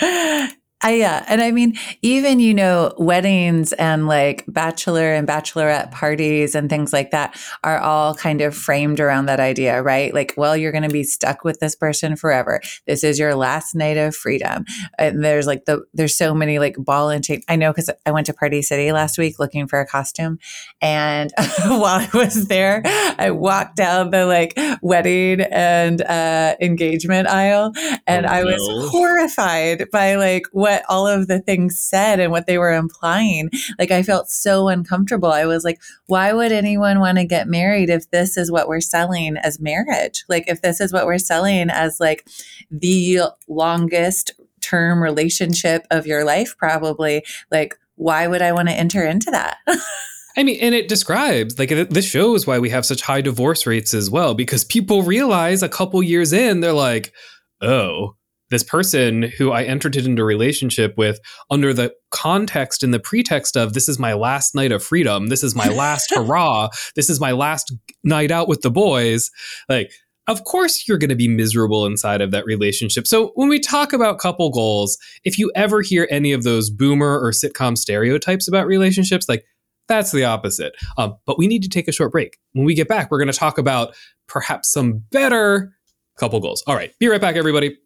I, 0.80 0.94
yeah. 0.94 1.24
And 1.28 1.40
I 1.40 1.50
mean, 1.50 1.76
even, 2.02 2.38
you 2.38 2.54
know, 2.54 2.94
weddings 2.98 3.72
and 3.72 4.06
like 4.06 4.44
bachelor 4.46 5.12
and 5.12 5.26
bachelorette 5.26 5.90
parties 5.90 6.54
and 6.54 6.70
things 6.70 6.92
like 6.92 7.10
that 7.10 7.36
are 7.64 7.78
all 7.78 8.14
kind 8.14 8.40
of 8.40 8.54
framed 8.54 9.00
around 9.00 9.26
that 9.26 9.40
idea, 9.40 9.82
right? 9.82 10.14
Like, 10.14 10.34
well, 10.36 10.56
you're 10.56 10.70
going 10.70 10.84
to 10.84 10.88
be 10.88 11.02
stuck 11.02 11.42
with 11.42 11.58
this 11.58 11.74
person 11.74 12.14
forever. 12.14 12.60
This 12.86 13.02
is 13.02 13.18
your 13.18 13.34
last 13.34 13.74
night 13.74 13.96
of 13.96 14.14
freedom. 14.14 14.66
And 14.98 15.24
there's 15.24 15.48
like 15.48 15.64
the, 15.64 15.84
there's 15.94 16.14
so 16.16 16.32
many 16.32 16.60
like 16.60 16.76
ball 16.78 17.10
and 17.10 17.24
chain. 17.24 17.42
I 17.48 17.56
know 17.56 17.72
because 17.72 17.90
I 18.06 18.12
went 18.12 18.26
to 18.26 18.32
Party 18.34 18.62
City 18.62 18.92
last 18.92 19.18
week 19.18 19.40
looking 19.40 19.66
for 19.66 19.80
a 19.80 19.86
costume. 19.86 20.38
And 20.80 21.32
while 21.64 21.98
I 22.00 22.08
was 22.14 22.46
there, 22.46 22.82
I 23.18 23.32
walked 23.32 23.74
down 23.74 24.10
the 24.10 24.26
like 24.26 24.56
wedding 24.80 25.40
and 25.40 26.02
uh, 26.02 26.54
engagement 26.60 27.26
aisle 27.26 27.72
and 28.06 28.26
Oh, 28.26 28.28
I 28.28 28.44
was 28.44 28.68
no. 28.68 28.88
horrified 28.90 29.90
by 29.90 30.14
like 30.14 30.44
what 30.52 30.67
all 30.88 31.06
of 31.06 31.28
the 31.28 31.40
things 31.40 31.78
said 31.78 32.20
and 32.20 32.32
what 32.32 32.46
they 32.46 32.58
were 32.58 32.72
implying. 32.72 33.50
Like 33.78 33.90
I 33.90 34.02
felt 34.02 34.30
so 34.30 34.68
uncomfortable. 34.68 35.30
I 35.30 35.46
was 35.46 35.64
like, 35.64 35.80
why 36.06 36.32
would 36.32 36.52
anyone 36.52 37.00
want 37.00 37.18
to 37.18 37.24
get 37.24 37.48
married 37.48 37.90
if 37.90 38.10
this 38.10 38.36
is 38.36 38.50
what 38.50 38.68
we're 38.68 38.80
selling 38.80 39.36
as 39.36 39.60
marriage? 39.60 40.24
Like 40.28 40.44
if 40.48 40.62
this 40.62 40.80
is 40.80 40.92
what 40.92 41.06
we're 41.06 41.18
selling 41.18 41.70
as 41.70 42.00
like 42.00 42.26
the 42.70 43.20
longest 43.48 44.32
term 44.60 45.02
relationship 45.02 45.86
of 45.90 46.06
your 46.06 46.24
life, 46.24 46.56
probably, 46.58 47.24
like 47.50 47.74
why 47.96 48.26
would 48.26 48.42
I 48.42 48.52
want 48.52 48.68
to 48.68 48.74
enter 48.74 49.04
into 49.04 49.30
that? 49.30 49.58
I 50.36 50.44
mean, 50.44 50.58
and 50.60 50.74
it 50.74 50.88
describes 50.88 51.58
like 51.58 51.70
this 51.90 52.08
shows 52.08 52.46
why 52.46 52.60
we 52.60 52.70
have 52.70 52.86
such 52.86 53.02
high 53.02 53.20
divorce 53.20 53.66
rates 53.66 53.92
as 53.92 54.08
well 54.08 54.34
because 54.34 54.62
people 54.62 55.02
realize 55.02 55.64
a 55.64 55.68
couple 55.68 56.00
years 56.00 56.32
in 56.32 56.60
they're 56.60 56.72
like, 56.72 57.12
"Oh, 57.60 58.14
this 58.50 58.62
person 58.62 59.22
who 59.22 59.50
I 59.52 59.64
entered 59.64 59.96
into 59.96 60.22
a 60.22 60.24
relationship 60.24 60.94
with 60.96 61.20
under 61.50 61.72
the 61.74 61.92
context 62.10 62.82
and 62.82 62.94
the 62.94 63.00
pretext 63.00 63.56
of 63.56 63.74
this 63.74 63.88
is 63.88 63.98
my 63.98 64.14
last 64.14 64.54
night 64.54 64.72
of 64.72 64.82
freedom, 64.82 65.26
this 65.26 65.44
is 65.44 65.54
my 65.54 65.68
last 65.68 66.10
hurrah, 66.14 66.68
this 66.96 67.10
is 67.10 67.20
my 67.20 67.32
last 67.32 67.74
night 68.04 68.30
out 68.30 68.48
with 68.48 68.62
the 68.62 68.70
boys." 68.70 69.30
Like 69.68 69.90
of 70.28 70.44
course 70.44 70.86
you're 70.86 70.98
going 70.98 71.08
to 71.08 71.16
be 71.16 71.26
miserable 71.26 71.86
inside 71.86 72.20
of 72.20 72.30
that 72.30 72.44
relationship. 72.44 73.06
So 73.06 73.32
when 73.34 73.48
we 73.48 73.58
talk 73.58 73.92
about 73.92 74.18
couple 74.18 74.50
goals, 74.50 74.98
if 75.24 75.38
you 75.38 75.50
ever 75.56 75.80
hear 75.80 76.06
any 76.10 76.32
of 76.32 76.44
those 76.44 76.70
boomer 76.70 77.18
or 77.18 77.32
sitcom 77.32 77.76
stereotypes 77.76 78.46
about 78.46 78.66
relationships, 78.66 79.28
like 79.28 79.44
that's 79.88 80.12
the 80.12 80.24
opposite. 80.24 80.74
Um, 80.98 81.16
but 81.24 81.38
we 81.38 81.46
need 81.46 81.62
to 81.62 81.68
take 81.68 81.88
a 81.88 81.92
short 81.92 82.12
break. 82.12 82.36
When 82.52 82.66
we 82.66 82.74
get 82.74 82.88
back, 82.88 83.10
we're 83.10 83.18
going 83.18 83.32
to 83.32 83.38
talk 83.38 83.56
about 83.56 83.96
perhaps 84.28 84.70
some 84.70 85.02
better 85.10 85.72
couple 86.18 86.38
goals. 86.40 86.62
All 86.66 86.76
right, 86.76 86.92
be 86.98 87.08
right 87.08 87.20
back, 87.20 87.36
everybody. 87.36 87.78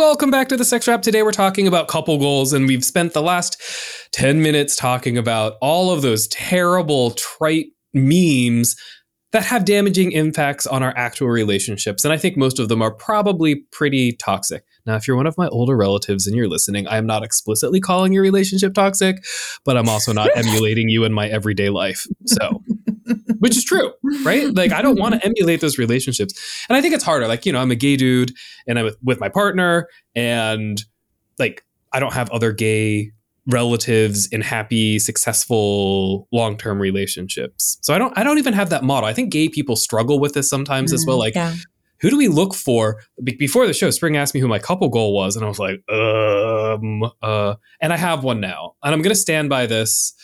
Welcome 0.00 0.30
back 0.30 0.48
to 0.48 0.56
the 0.56 0.64
Sex 0.64 0.88
Wrap. 0.88 1.02
Today 1.02 1.22
we're 1.22 1.30
talking 1.30 1.66
about 1.66 1.86
couple 1.86 2.16
goals, 2.16 2.54
and 2.54 2.66
we've 2.66 2.86
spent 2.86 3.12
the 3.12 3.20
last 3.20 3.60
10 4.12 4.40
minutes 4.40 4.74
talking 4.74 5.18
about 5.18 5.58
all 5.60 5.90
of 5.90 6.00
those 6.00 6.26
terrible, 6.28 7.10
trite 7.10 7.66
memes 7.92 8.76
that 9.32 9.44
have 9.44 9.66
damaging 9.66 10.12
impacts 10.12 10.66
on 10.66 10.82
our 10.82 10.96
actual 10.96 11.28
relationships. 11.28 12.02
And 12.02 12.14
I 12.14 12.16
think 12.16 12.38
most 12.38 12.58
of 12.58 12.70
them 12.70 12.80
are 12.80 12.90
probably 12.90 13.56
pretty 13.72 14.12
toxic. 14.12 14.64
Now, 14.86 14.96
if 14.96 15.06
you're 15.06 15.16
one 15.16 15.26
of 15.26 15.36
my 15.38 15.48
older 15.48 15.76
relatives 15.76 16.26
and 16.26 16.36
you're 16.36 16.48
listening, 16.48 16.86
I 16.86 16.96
am 16.96 17.06
not 17.06 17.22
explicitly 17.22 17.80
calling 17.80 18.12
your 18.12 18.22
relationship 18.22 18.74
toxic, 18.74 19.24
but 19.64 19.76
I'm 19.76 19.88
also 19.88 20.12
not 20.12 20.30
emulating 20.36 20.88
you 20.88 21.04
in 21.04 21.12
my 21.12 21.28
everyday 21.28 21.70
life. 21.70 22.06
So, 22.26 22.62
which 23.38 23.56
is 23.56 23.64
true, 23.64 23.92
right? 24.24 24.52
Like, 24.54 24.72
I 24.72 24.82
don't 24.82 24.98
want 24.98 25.14
to 25.14 25.24
emulate 25.24 25.60
those 25.60 25.78
relationships. 25.78 26.64
And 26.68 26.76
I 26.76 26.80
think 26.80 26.94
it's 26.94 27.04
harder. 27.04 27.26
Like, 27.26 27.46
you 27.46 27.52
know, 27.52 27.60
I'm 27.60 27.70
a 27.70 27.76
gay 27.76 27.96
dude 27.96 28.32
and 28.66 28.78
I'm 28.78 28.90
with, 29.02 29.20
my 29.20 29.28
partner, 29.28 29.88
and 30.14 30.82
like, 31.38 31.64
I 31.92 32.00
don't 32.00 32.14
have 32.14 32.30
other 32.30 32.52
gay 32.52 33.12
relatives 33.46 34.28
in 34.28 34.40
happy 34.40 34.98
successful 34.98 36.28
long-term 36.30 36.78
relationships 36.78 37.78
so 37.80 37.94
i 37.94 37.98
don't 37.98 38.16
i 38.16 38.22
don't 38.22 38.38
even 38.38 38.52
have 38.52 38.68
that 38.68 38.84
model 38.84 39.08
i 39.08 39.14
think 39.14 39.32
gay 39.32 39.48
people 39.48 39.76
struggle 39.76 40.20
with 40.20 40.34
this 40.34 40.48
sometimes 40.48 40.92
as 40.92 41.04
well 41.06 41.16
mm, 41.16 41.20
like 41.20 41.34
yeah. 41.34 41.54
Who 42.00 42.10
do 42.10 42.16
we 42.16 42.28
look 42.28 42.54
for? 42.54 43.02
Before 43.22 43.66
the 43.66 43.72
show 43.74 43.90
spring 43.90 44.16
asked 44.16 44.34
me 44.34 44.40
who 44.40 44.48
my 44.48 44.58
couple 44.58 44.88
goal 44.88 45.12
was 45.14 45.36
and 45.36 45.44
i 45.44 45.48
was 45.48 45.58
like 45.58 45.82
um 45.90 47.02
uh 47.22 47.54
and 47.80 47.92
i 47.92 47.96
have 47.96 48.24
one 48.24 48.40
now 48.40 48.74
and 48.82 48.94
i'm 48.94 49.02
gonna 49.02 49.14
stand 49.14 49.48
by 49.48 49.66
this 49.66 50.14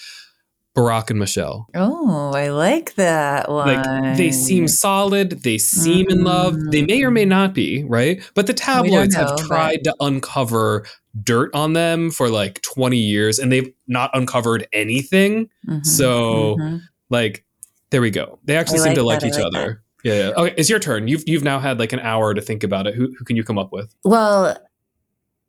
barack 0.76 1.09
and 1.09 1.18
michelle. 1.18 1.66
Oh, 1.75 2.33
I 2.35 2.49
like 2.49 2.95
that 2.97 3.50
one. 3.50 3.66
like 3.83 4.16
they 4.18 4.30
seem 4.30 4.68
solid 4.68 5.42
they 5.42 5.56
seem 5.56 6.06
in 6.11 6.23
love 6.23 6.54
they 6.71 6.85
may 6.85 7.02
or 7.02 7.11
may 7.11 7.25
not 7.25 7.54
be 7.54 7.85
right? 7.85 8.23
But 8.35 8.47
the 8.47 8.52
tabloids 8.54 9.14
know, 9.14 9.21
have 9.26 9.37
but- 9.37 9.47
tried 9.47 9.85
to 9.85 9.95
uncover 10.00 10.85
dirt 11.23 11.50
on 11.54 11.73
them 11.73 12.11
for 12.11 12.28
like 12.28 12.61
20 12.61 12.99
years 12.99 13.38
and 13.38 13.50
they've 13.50 13.73
not 13.87 14.11
uncovered 14.12 14.68
anything. 14.75 15.49
Mhm, 15.66 15.87
so 15.87 16.56
mhm. 16.61 16.83
like 17.09 17.45
there 17.90 18.02
we 18.02 18.11
go. 18.11 18.38
They 18.45 18.56
actually 18.56 18.80
seem 18.80 18.95
to 18.97 19.02
like 19.02 19.23
like 19.23 19.33
that, 19.33 19.38
I 19.42 19.47
each 19.49 19.54
like 19.54 19.62
other 19.62 19.83
yeah, 20.06 20.14
yeah. 20.14 20.32
Okay 20.36 20.54
it's 20.56 20.70
your 20.70 20.78
turn. 20.78 21.08
You've 21.08 21.25
you've 21.26 21.42
now 21.42 21.58
had 21.58 21.78
like 21.78 21.92
an 21.92 22.00
hour 22.00 22.32
to 22.32 22.40
think 22.40 22.62
about 22.62 22.86
it. 22.86 22.94
Who, 22.94 23.12
who 23.18 23.25
can 23.25 23.36
you 23.36 23.44
come 23.44 23.58
up 23.58 23.72
with? 23.72 23.94
Well, 24.04 24.56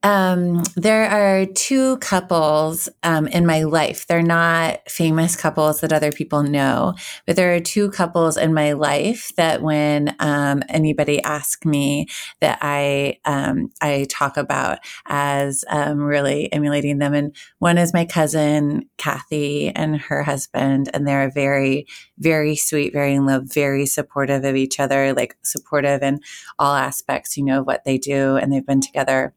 um, 0.08 0.64
there 0.78 1.10
are 1.10 1.46
two 1.46 1.98
couples 1.98 2.88
um, 3.04 3.28
in 3.28 3.46
my 3.46 3.64
life. 3.64 4.08
They're 4.08 4.22
not 4.24 4.90
famous 4.90 5.36
couples 5.36 5.82
that 5.82 5.92
other 5.92 6.14
people 6.14 6.44
know, 6.44 6.94
but 7.26 7.36
there 7.36 7.54
are 7.54 7.60
two 7.60 7.92
couples 7.92 8.38
in 8.38 8.54
my 8.54 8.72
life 8.72 9.34
that 9.36 9.62
when 9.62 10.16
um, 10.20 10.64
anybody 10.70 11.22
asks 11.22 11.66
me, 11.66 12.08
that 12.40 12.58
I 12.62 13.20
um, 13.26 13.70
I 13.82 14.08
talk 14.10 14.38
about 14.38 14.80
as 15.08 15.66
um, 15.68 16.00
really 16.00 16.54
emulating 16.54 17.00
them. 17.00 17.14
And 17.14 17.36
one 17.60 17.78
is 17.78 17.94
my 17.94 18.06
cousin 18.06 18.90
Kathy 18.98 19.76
and 19.76 20.00
her 20.00 20.24
husband, 20.24 20.90
and 20.94 21.06
they're 21.06 21.30
very 21.30 21.86
very 22.18 22.56
sweet, 22.56 22.94
very 22.94 23.14
in 23.14 23.26
love, 23.26 23.54
very 23.54 23.86
supportive 23.86 24.46
of 24.46 24.56
each 24.56 24.80
other, 24.80 25.14
like 25.14 25.36
supportive 25.44 26.02
in 26.02 26.22
all 26.58 26.76
aspects, 26.76 27.36
you 27.36 27.44
know, 27.44 27.60
of 27.60 27.68
what 27.68 27.84
they 27.84 27.98
do. 27.98 28.38
And 28.38 28.54
they've 28.54 28.66
been 28.66 28.80
together 28.80 29.34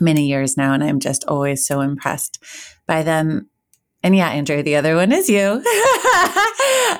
many 0.00 0.26
years 0.26 0.56
now. 0.56 0.72
And 0.72 0.82
I'm 0.82 1.00
just 1.00 1.24
always 1.26 1.66
so 1.66 1.80
impressed 1.80 2.42
by 2.86 3.02
them. 3.02 3.48
And 4.02 4.16
yeah, 4.16 4.30
Andrew, 4.30 4.62
the 4.62 4.76
other 4.76 4.96
one 4.96 5.12
is 5.12 5.28
you. 5.28 5.38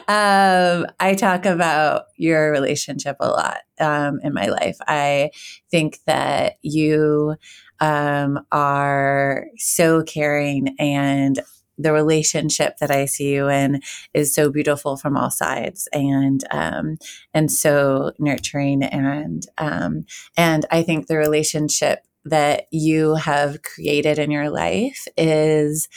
um, 0.09 0.87
I 1.01 1.17
talk 1.19 1.47
about 1.47 2.05
your 2.17 2.53
relationship 2.53 3.17
a 3.19 3.29
lot 3.29 3.59
um, 3.81 4.21
in 4.23 4.33
my 4.33 4.47
life. 4.47 4.77
I 4.87 5.31
think 5.71 5.99
that 6.07 6.59
you 6.63 7.35
um, 7.81 8.39
are 8.53 9.47
so 9.57 10.05
caring 10.05 10.77
and 10.79 11.41
the 11.79 11.93
relationship 11.93 12.77
that 12.79 12.91
I 12.91 13.07
see 13.07 13.35
you 13.35 13.49
in 13.49 13.81
is 14.15 14.35
so 14.35 14.51
beautiful 14.51 14.97
from 14.97 15.17
all 15.17 15.31
sides 15.31 15.89
and 15.93 16.45
um, 16.51 16.99
and 17.35 17.51
so 17.51 18.13
nurturing 18.19 18.83
and 18.83 19.45
um, 19.59 20.05
and 20.37 20.65
I 20.71 20.83
think 20.83 21.07
the 21.07 21.17
relationship 21.17 22.01
that 22.25 22.67
you 22.71 23.15
have 23.15 23.63
created 23.63 24.19
in 24.19 24.31
your 24.31 24.51
life 24.51 25.07
is 25.17 25.89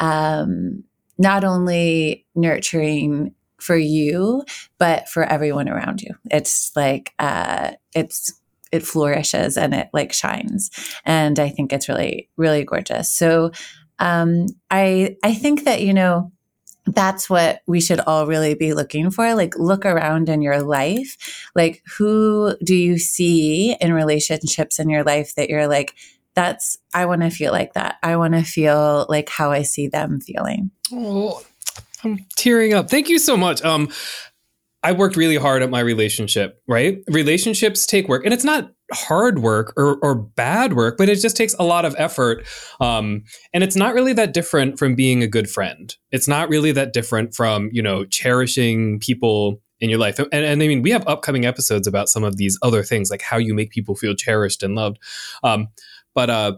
um, 0.00 0.84
not 1.18 1.44
only 1.44 2.26
nurturing 2.34 3.34
for 3.58 3.76
you 3.76 4.44
but 4.78 5.08
for 5.08 5.24
everyone 5.24 5.68
around 5.68 6.02
you. 6.02 6.14
It's 6.30 6.70
like 6.76 7.12
uh, 7.18 7.72
it's 7.94 8.32
it 8.72 8.84
flourishes 8.84 9.56
and 9.56 9.74
it 9.74 9.88
like 9.92 10.12
shines 10.12 10.70
and 11.04 11.38
I 11.38 11.48
think 11.48 11.72
it's 11.72 11.88
really 11.88 12.28
really 12.36 12.64
gorgeous. 12.64 13.10
So 13.10 13.52
um, 13.98 14.46
I 14.70 15.16
I 15.22 15.34
think 15.34 15.64
that 15.64 15.82
you 15.82 15.94
know 15.94 16.32
that's 16.86 17.28
what 17.28 17.62
we 17.66 17.80
should 17.80 18.00
all 18.00 18.26
really 18.26 18.54
be 18.54 18.72
looking 18.74 19.10
for. 19.10 19.34
Like 19.34 19.58
look 19.58 19.84
around 19.84 20.28
in 20.28 20.42
your 20.42 20.62
life, 20.62 21.48
like 21.54 21.82
who 21.98 22.56
do 22.64 22.74
you 22.74 22.98
see 22.98 23.76
in 23.80 23.92
relationships 23.92 24.78
in 24.78 24.88
your 24.88 25.04
life 25.04 25.34
that 25.34 25.48
you're 25.50 25.66
like, 25.66 25.94
that's 26.34 26.76
I 26.94 27.06
want 27.06 27.22
to 27.22 27.30
feel 27.30 27.52
like 27.52 27.72
that. 27.74 27.96
I 28.02 28.16
want 28.16 28.34
to 28.34 28.42
feel 28.42 29.06
like 29.08 29.28
how 29.28 29.50
I 29.52 29.62
see 29.62 29.88
them 29.88 30.20
feeling. 30.20 30.70
oh 30.92 31.42
i'm 32.04 32.18
tearing 32.36 32.74
up 32.74 32.90
thank 32.90 33.08
you 33.08 33.18
so 33.18 33.38
much 33.38 33.64
um 33.64 33.88
I 34.86 34.92
worked 34.92 35.16
really 35.16 35.36
hard 35.36 35.62
at 35.64 35.70
my 35.70 35.80
relationship, 35.80 36.62
right? 36.68 37.02
Relationships 37.08 37.86
take 37.86 38.06
work, 38.06 38.24
and 38.24 38.32
it's 38.32 38.44
not 38.44 38.70
hard 38.92 39.40
work 39.40 39.72
or, 39.76 39.98
or 40.02 40.14
bad 40.14 40.74
work, 40.74 40.96
but 40.96 41.08
it 41.08 41.16
just 41.16 41.36
takes 41.36 41.54
a 41.54 41.64
lot 41.64 41.84
of 41.84 41.94
effort. 41.98 42.46
Um, 42.80 43.24
and 43.52 43.64
it's 43.64 43.76
not 43.76 43.94
really 43.94 44.12
that 44.12 44.32
different 44.32 44.78
from 44.78 44.94
being 44.94 45.22
a 45.22 45.26
good 45.26 45.50
friend. 45.50 45.94
It's 46.12 46.28
not 46.28 46.48
really 46.48 46.72
that 46.72 46.92
different 46.92 47.34
from, 47.34 47.70
you 47.72 47.82
know, 47.82 48.04
cherishing 48.04 49.00
people 49.00 49.60
in 49.80 49.90
your 49.90 49.98
life. 49.98 50.18
And, 50.18 50.28
and 50.32 50.62
I 50.62 50.68
mean, 50.68 50.82
we 50.82 50.90
have 50.90 51.06
upcoming 51.06 51.44
episodes 51.44 51.86
about 51.86 52.08
some 52.08 52.24
of 52.24 52.36
these 52.36 52.58
other 52.62 52.82
things, 52.82 53.10
like 53.10 53.22
how 53.22 53.36
you 53.36 53.54
make 53.54 53.70
people 53.70 53.94
feel 53.94 54.14
cherished 54.14 54.62
and 54.62 54.74
loved. 54.74 54.98
Um, 55.42 55.68
but 56.14 56.30
uh, 56.30 56.56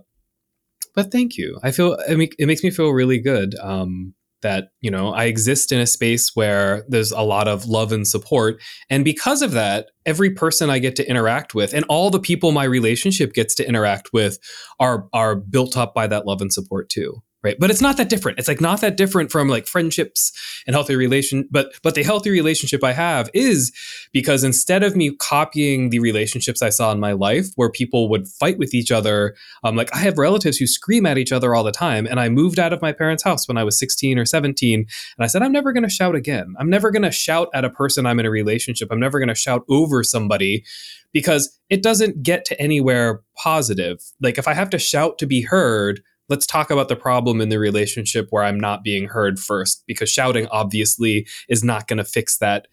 but 0.95 1.11
thank 1.11 1.37
you. 1.37 1.59
I 1.63 1.71
feel 1.71 1.99
I 2.09 2.15
mean, 2.15 2.29
it 2.39 2.47
makes 2.47 2.63
me 2.63 2.71
feel 2.71 2.91
really 2.91 3.19
good 3.19 3.55
um, 3.61 4.15
that 4.43 4.69
you 4.81 4.91
know 4.91 5.13
I 5.13 5.25
exist 5.25 5.73
in 5.73 5.81
a 5.81 5.87
space 5.87 6.33
where 6.35 6.85
there's 6.89 7.13
a 7.13 7.23
lot 7.23 7.49
of 7.49 7.67
love 7.67 7.93
and 7.93 8.07
support, 8.07 8.61
and 8.91 9.05
because 9.05 9.43
of 9.43 9.53
that, 9.53 9.91
every 10.07 10.31
person 10.31 10.71
I 10.71 10.79
get 10.79 10.97
to 10.97 11.09
interact 11.09 11.55
with, 11.55 11.73
and 11.75 11.85
all 11.89 12.11
the 12.11 12.21
people 12.21 12.53
my 12.53 12.65
relationship 12.65 13.33
gets 13.33 13.55
to 13.57 13.69
interact 13.69 14.13
with, 14.13 14.39
are 14.81 15.07
are 15.13 15.37
built 15.37 15.77
up 15.77 15.95
by 15.95 16.07
that 16.07 16.27
love 16.27 16.41
and 16.41 16.53
support 16.53 16.89
too 16.89 17.23
right? 17.43 17.57
But 17.59 17.71
it's 17.71 17.81
not 17.81 17.97
that 17.97 18.09
different. 18.09 18.39
It's 18.39 18.49
like 18.49 18.61
not 18.61 18.81
that 18.81 18.97
different 18.97 19.31
from 19.31 19.49
like 19.49 19.67
friendships 19.67 20.33
and 20.67 20.75
healthy 20.75 20.97
relation 20.97 21.49
but 21.51 21.73
but 21.83 21.95
the 21.95 22.03
healthy 22.03 22.31
relationship 22.31 22.85
i 22.85 22.93
have 22.93 23.31
is 23.35 23.73
because 24.13 24.45
instead 24.45 24.83
of 24.83 24.97
me 24.97 25.15
copying 25.17 25.91
the 25.91 25.99
relationships 25.99 26.63
i 26.63 26.69
saw 26.69 26.93
in 26.93 27.01
my 27.01 27.13
life 27.13 27.47
where 27.57 27.71
people 27.71 28.09
would 28.09 28.29
fight 28.29 28.59
with 28.59 28.75
each 28.75 28.93
other 28.93 29.35
um, 29.65 29.77
like 29.77 29.95
i 29.95 29.99
have 29.99 30.19
relatives 30.19 30.59
who 30.59 30.67
scream 30.67 31.07
at 31.07 31.19
each 31.19 31.33
other 31.33 31.55
all 31.55 31.65
the 31.65 31.73
time 31.73 32.07
and 32.07 32.21
i 32.21 32.29
moved 32.29 32.59
out 32.59 32.73
of 32.73 32.83
my 32.83 32.93
parents 32.93 33.23
house 33.23 33.49
when 33.49 33.57
i 33.57 33.65
was 33.65 33.79
16 33.79 34.19
or 34.19 34.27
17 34.27 34.81
and 34.81 34.87
i 35.19 35.27
said 35.27 35.43
i'm 35.43 35.53
never 35.53 35.73
going 35.73 35.83
to 35.83 35.89
shout 35.89 36.15
again. 36.15 36.55
I'm 36.59 36.71
never 36.71 36.91
going 36.91 37.03
to 37.03 37.11
shout 37.11 37.49
at 37.55 37.65
a 37.65 37.71
person 37.71 38.07
i'm 38.07 38.21
in 38.21 38.27
a 38.27 38.31
relationship. 38.31 38.89
I'm 38.91 39.01
never 39.01 39.19
going 39.19 39.29
to 39.29 39.35
shout 39.35 39.65
over 39.69 40.03
somebody 40.03 40.65
because 41.13 41.59
it 41.71 41.83
doesn't 41.83 42.23
get 42.23 42.45
to 42.47 42.61
anywhere 42.61 43.23
positive. 43.37 44.01
Like 44.21 44.39
if 44.39 44.47
i 44.47 44.55
have 44.55 44.71
to 44.71 44.79
shout 44.79 45.19
to 45.19 45.27
be 45.27 45.43
heard 45.43 46.03
let's 46.29 46.47
talk 46.47 46.71
about 46.71 46.89
the 46.89 46.97
problem 46.97 47.41
in 47.41 47.49
the 47.49 47.59
relationship 47.59 48.29
where 48.31 48.45
I'm 48.45 48.61
not 48.61 48.83
being 48.83 49.09
heard 49.09 49.39
first, 49.39 49.85
because 49.87 50.11
shouting 50.11 50.47
obviously 50.49 51.27
is 51.49 51.65
not 51.65 51.89
going 51.89 51.99
to 51.99 52.05
fix 52.05 52.39
that 52.39 52.69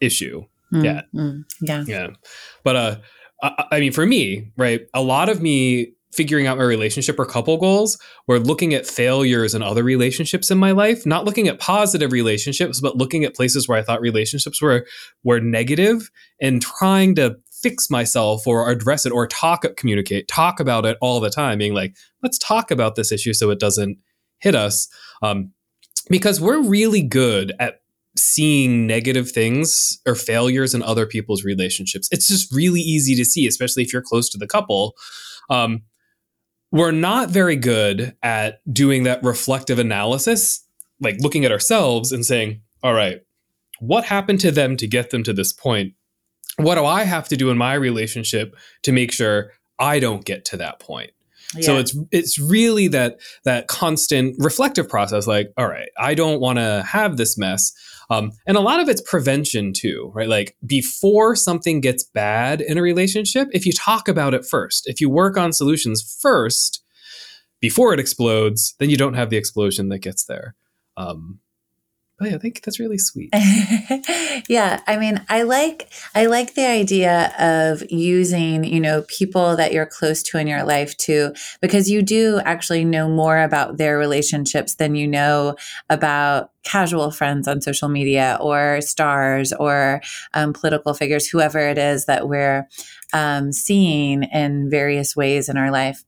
issue 0.00 0.44
mm, 0.72 0.84
yet. 0.84 1.06
Mm, 1.14 1.44
yeah. 1.60 1.84
Yeah. 1.86 2.08
But, 2.62 2.76
uh, 2.76 2.96
I, 3.42 3.64
I 3.72 3.80
mean, 3.80 3.92
for 3.92 4.06
me, 4.06 4.52
right, 4.56 4.82
a 4.92 5.02
lot 5.02 5.28
of 5.28 5.42
me 5.42 5.94
figuring 6.12 6.46
out 6.46 6.56
my 6.56 6.64
relationship 6.64 7.18
or 7.18 7.24
couple 7.24 7.56
goals 7.56 7.98
were 8.28 8.38
looking 8.38 8.72
at 8.72 8.86
failures 8.86 9.52
and 9.52 9.64
other 9.64 9.82
relationships 9.82 10.50
in 10.50 10.56
my 10.56 10.70
life, 10.70 11.04
not 11.04 11.24
looking 11.24 11.48
at 11.48 11.58
positive 11.58 12.12
relationships, 12.12 12.80
but 12.80 12.96
looking 12.96 13.24
at 13.24 13.34
places 13.34 13.66
where 13.66 13.78
I 13.78 13.82
thought 13.82 14.00
relationships 14.00 14.62
were 14.62 14.86
were 15.24 15.40
negative 15.40 16.10
and 16.40 16.62
trying 16.62 17.16
to 17.16 17.36
fix 17.64 17.88
myself 17.88 18.46
or 18.46 18.70
address 18.70 19.06
it 19.06 19.12
or 19.12 19.26
talk 19.26 19.64
communicate 19.78 20.28
talk 20.28 20.60
about 20.60 20.84
it 20.84 20.98
all 21.00 21.18
the 21.18 21.30
time 21.30 21.56
being 21.56 21.72
like 21.72 21.96
let's 22.22 22.36
talk 22.36 22.70
about 22.70 22.94
this 22.94 23.10
issue 23.10 23.32
so 23.32 23.48
it 23.48 23.58
doesn't 23.58 23.96
hit 24.44 24.54
us. 24.54 24.88
Um, 25.22 25.52
because 26.10 26.40
we're 26.40 26.62
really 26.62 27.02
good 27.02 27.54
at 27.58 27.80
seeing 28.16 28.86
negative 28.86 29.30
things 29.30 29.98
or 30.06 30.14
failures 30.14 30.74
in 30.74 30.82
other 30.82 31.06
people's 31.06 31.44
relationships. 31.44 32.08
It's 32.12 32.28
just 32.28 32.54
really 32.54 32.80
easy 32.80 33.16
to 33.16 33.24
see 33.24 33.46
especially 33.46 33.82
if 33.82 33.92
you're 33.92 34.02
close 34.02 34.28
to 34.30 34.38
the 34.38 34.46
couple. 34.46 34.94
Um, 35.50 35.82
we're 36.70 36.92
not 36.92 37.30
very 37.30 37.56
good 37.56 38.14
at 38.22 38.60
doing 38.72 39.04
that 39.04 39.22
reflective 39.22 39.78
analysis 39.78 40.60
like 41.00 41.16
looking 41.20 41.44
at 41.44 41.52
ourselves 41.52 42.12
and 42.12 42.24
saying 42.24 42.60
all 42.82 42.94
right 42.94 43.20
what 43.80 44.04
happened 44.04 44.40
to 44.40 44.50
them 44.50 44.76
to 44.76 44.86
get 44.86 45.10
them 45.10 45.22
to 45.22 45.32
this 45.32 45.52
point 45.52 45.92
what 46.56 46.76
do 46.76 46.84
I 46.84 47.04
have 47.04 47.28
to 47.28 47.36
do 47.36 47.50
in 47.50 47.58
my 47.58 47.74
relationship 47.74 48.54
to 48.82 48.92
make 48.92 49.12
sure 49.12 49.52
I 49.78 49.98
don't 49.98 50.24
get 50.24 50.44
to 50.46 50.56
that 50.58 50.78
point? 50.78 51.10
Yeah. 51.56 51.62
So 51.62 51.78
it's 51.78 51.96
it's 52.10 52.38
really 52.38 52.88
that 52.88 53.20
that 53.44 53.68
constant 53.68 54.36
reflective 54.38 54.88
process. 54.88 55.26
Like, 55.26 55.52
all 55.56 55.68
right, 55.68 55.88
I 55.98 56.14
don't 56.14 56.40
want 56.40 56.58
to 56.58 56.84
have 56.86 57.16
this 57.16 57.38
mess, 57.38 57.72
um, 58.10 58.32
and 58.46 58.56
a 58.56 58.60
lot 58.60 58.80
of 58.80 58.88
it's 58.88 59.02
prevention 59.02 59.72
too, 59.72 60.10
right? 60.14 60.28
Like 60.28 60.56
before 60.66 61.36
something 61.36 61.80
gets 61.80 62.02
bad 62.02 62.60
in 62.60 62.78
a 62.78 62.82
relationship, 62.82 63.48
if 63.52 63.66
you 63.66 63.72
talk 63.72 64.08
about 64.08 64.34
it 64.34 64.44
first, 64.44 64.88
if 64.88 65.00
you 65.00 65.08
work 65.08 65.36
on 65.36 65.52
solutions 65.52 66.18
first 66.20 66.82
before 67.60 67.94
it 67.94 68.00
explodes, 68.00 68.74
then 68.78 68.90
you 68.90 68.96
don't 68.96 69.14
have 69.14 69.30
the 69.30 69.36
explosion 69.36 69.88
that 69.90 70.00
gets 70.00 70.24
there. 70.24 70.54
Um, 70.96 71.40
Oh, 72.20 72.26
yeah, 72.26 72.36
I 72.36 72.38
think 72.38 72.62
that's 72.62 72.78
really 72.78 72.96
sweet. 72.96 73.30
yeah, 74.48 74.80
I 74.86 74.96
mean, 74.98 75.24
I 75.28 75.42
like 75.42 75.90
I 76.14 76.26
like 76.26 76.54
the 76.54 76.64
idea 76.64 77.34
of 77.40 77.82
using, 77.90 78.62
you 78.62 78.78
know, 78.78 79.02
people 79.08 79.56
that 79.56 79.72
you're 79.72 79.84
close 79.84 80.22
to 80.24 80.38
in 80.38 80.46
your 80.46 80.62
life 80.62 80.96
too 80.96 81.32
because 81.60 81.90
you 81.90 82.02
do 82.02 82.40
actually 82.44 82.84
know 82.84 83.08
more 83.08 83.38
about 83.40 83.78
their 83.78 83.98
relationships 83.98 84.76
than 84.76 84.94
you 84.94 85.08
know 85.08 85.56
about 85.90 86.52
casual 86.62 87.10
friends 87.10 87.48
on 87.48 87.60
social 87.60 87.88
media 87.88 88.38
or 88.40 88.80
stars 88.80 89.52
or 89.52 90.00
um, 90.34 90.52
political 90.52 90.94
figures, 90.94 91.26
whoever 91.26 91.58
it 91.58 91.78
is 91.78 92.06
that 92.06 92.28
we're 92.28 92.68
um, 93.12 93.50
seeing 93.50 94.22
in 94.22 94.70
various 94.70 95.16
ways 95.16 95.48
in 95.48 95.56
our 95.56 95.72
life 95.72 96.04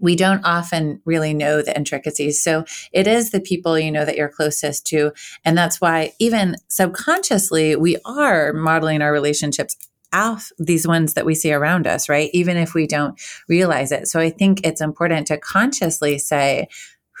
we 0.00 0.16
don't 0.16 0.44
often 0.44 1.00
really 1.04 1.34
know 1.34 1.62
the 1.62 1.76
intricacies. 1.76 2.42
So 2.42 2.64
it 2.92 3.06
is 3.06 3.30
the 3.30 3.40
people 3.40 3.78
you 3.78 3.92
know 3.92 4.04
that 4.04 4.16
you're 4.16 4.28
closest 4.28 4.86
to. 4.88 5.12
And 5.44 5.56
that's 5.56 5.80
why, 5.80 6.12
even 6.18 6.56
subconsciously, 6.68 7.76
we 7.76 7.96
are 8.04 8.52
modeling 8.52 9.02
our 9.02 9.12
relationships 9.12 9.76
off 10.12 10.50
these 10.58 10.86
ones 10.86 11.14
that 11.14 11.26
we 11.26 11.34
see 11.34 11.52
around 11.52 11.86
us, 11.86 12.08
right? 12.08 12.30
Even 12.32 12.56
if 12.56 12.74
we 12.74 12.86
don't 12.86 13.20
realize 13.48 13.92
it. 13.92 14.08
So 14.08 14.18
I 14.18 14.30
think 14.30 14.66
it's 14.66 14.80
important 14.80 15.26
to 15.28 15.38
consciously 15.38 16.18
say, 16.18 16.66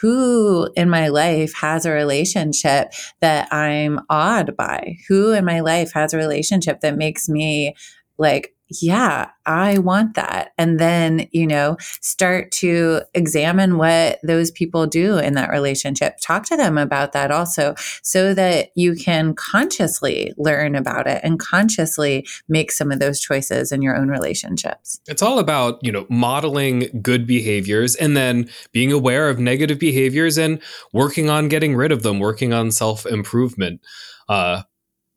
who 0.00 0.70
in 0.76 0.88
my 0.88 1.08
life 1.08 1.54
has 1.54 1.84
a 1.84 1.90
relationship 1.90 2.92
that 3.20 3.52
I'm 3.52 4.00
awed 4.08 4.56
by? 4.56 4.96
Who 5.08 5.32
in 5.32 5.44
my 5.44 5.60
life 5.60 5.92
has 5.92 6.14
a 6.14 6.16
relationship 6.16 6.80
that 6.80 6.96
makes 6.96 7.28
me 7.28 7.74
like 8.16 8.54
yeah, 8.70 9.30
I 9.46 9.78
want 9.78 10.14
that. 10.14 10.52
And 10.56 10.78
then, 10.78 11.28
you 11.32 11.46
know, 11.46 11.76
start 12.00 12.52
to 12.52 13.02
examine 13.14 13.78
what 13.78 14.20
those 14.22 14.50
people 14.50 14.86
do 14.86 15.18
in 15.18 15.34
that 15.34 15.50
relationship. 15.50 16.18
Talk 16.20 16.44
to 16.46 16.56
them 16.56 16.78
about 16.78 17.12
that 17.12 17.30
also 17.30 17.74
so 18.02 18.32
that 18.34 18.70
you 18.76 18.94
can 18.94 19.34
consciously 19.34 20.32
learn 20.36 20.76
about 20.76 21.08
it 21.08 21.20
and 21.24 21.38
consciously 21.38 22.26
make 22.48 22.70
some 22.70 22.92
of 22.92 23.00
those 23.00 23.20
choices 23.20 23.72
in 23.72 23.82
your 23.82 23.96
own 23.96 24.08
relationships. 24.08 25.00
It's 25.08 25.22
all 25.22 25.40
about, 25.40 25.78
you 25.82 25.90
know, 25.90 26.06
modeling 26.08 27.00
good 27.02 27.26
behaviors 27.26 27.96
and 27.96 28.16
then 28.16 28.48
being 28.72 28.92
aware 28.92 29.28
of 29.28 29.40
negative 29.40 29.80
behaviors 29.80 30.38
and 30.38 30.60
working 30.92 31.28
on 31.28 31.48
getting 31.48 31.74
rid 31.74 31.90
of 31.90 32.02
them, 32.02 32.20
working 32.20 32.52
on 32.52 32.70
self 32.70 33.04
improvement. 33.04 33.80
Uh, 34.28 34.62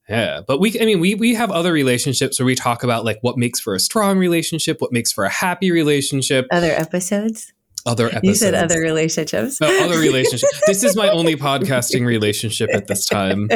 yeah, 0.09 0.41
but 0.45 0.59
we 0.59 0.77
I 0.79 0.85
mean 0.85 0.99
we 0.99 1.15
we 1.15 1.33
have 1.35 1.49
other 1.49 1.71
relationships 1.71 2.39
where 2.39 2.45
we 2.45 2.55
talk 2.55 2.83
about 2.83 3.05
like 3.05 3.19
what 3.21 3.37
makes 3.37 3.59
for 3.59 3.73
a 3.73 3.79
strong 3.79 4.17
relationship, 4.17 4.81
what 4.81 4.91
makes 4.91 5.11
for 5.11 5.23
a 5.23 5.29
happy 5.29 5.71
relationship. 5.71 6.45
Other 6.51 6.71
episodes? 6.71 7.53
Other 7.85 8.07
episodes. 8.07 8.27
You 8.27 8.35
said 8.35 8.53
other 8.53 8.79
relationships. 8.79 9.59
No, 9.59 9.67
other 9.83 9.99
relationships. 9.99 10.61
this 10.67 10.83
is 10.83 10.95
my 10.95 11.09
only 11.09 11.35
podcasting 11.35 12.05
relationship 12.05 12.69
at 12.73 12.87
this 12.87 13.05
time. 13.07 13.49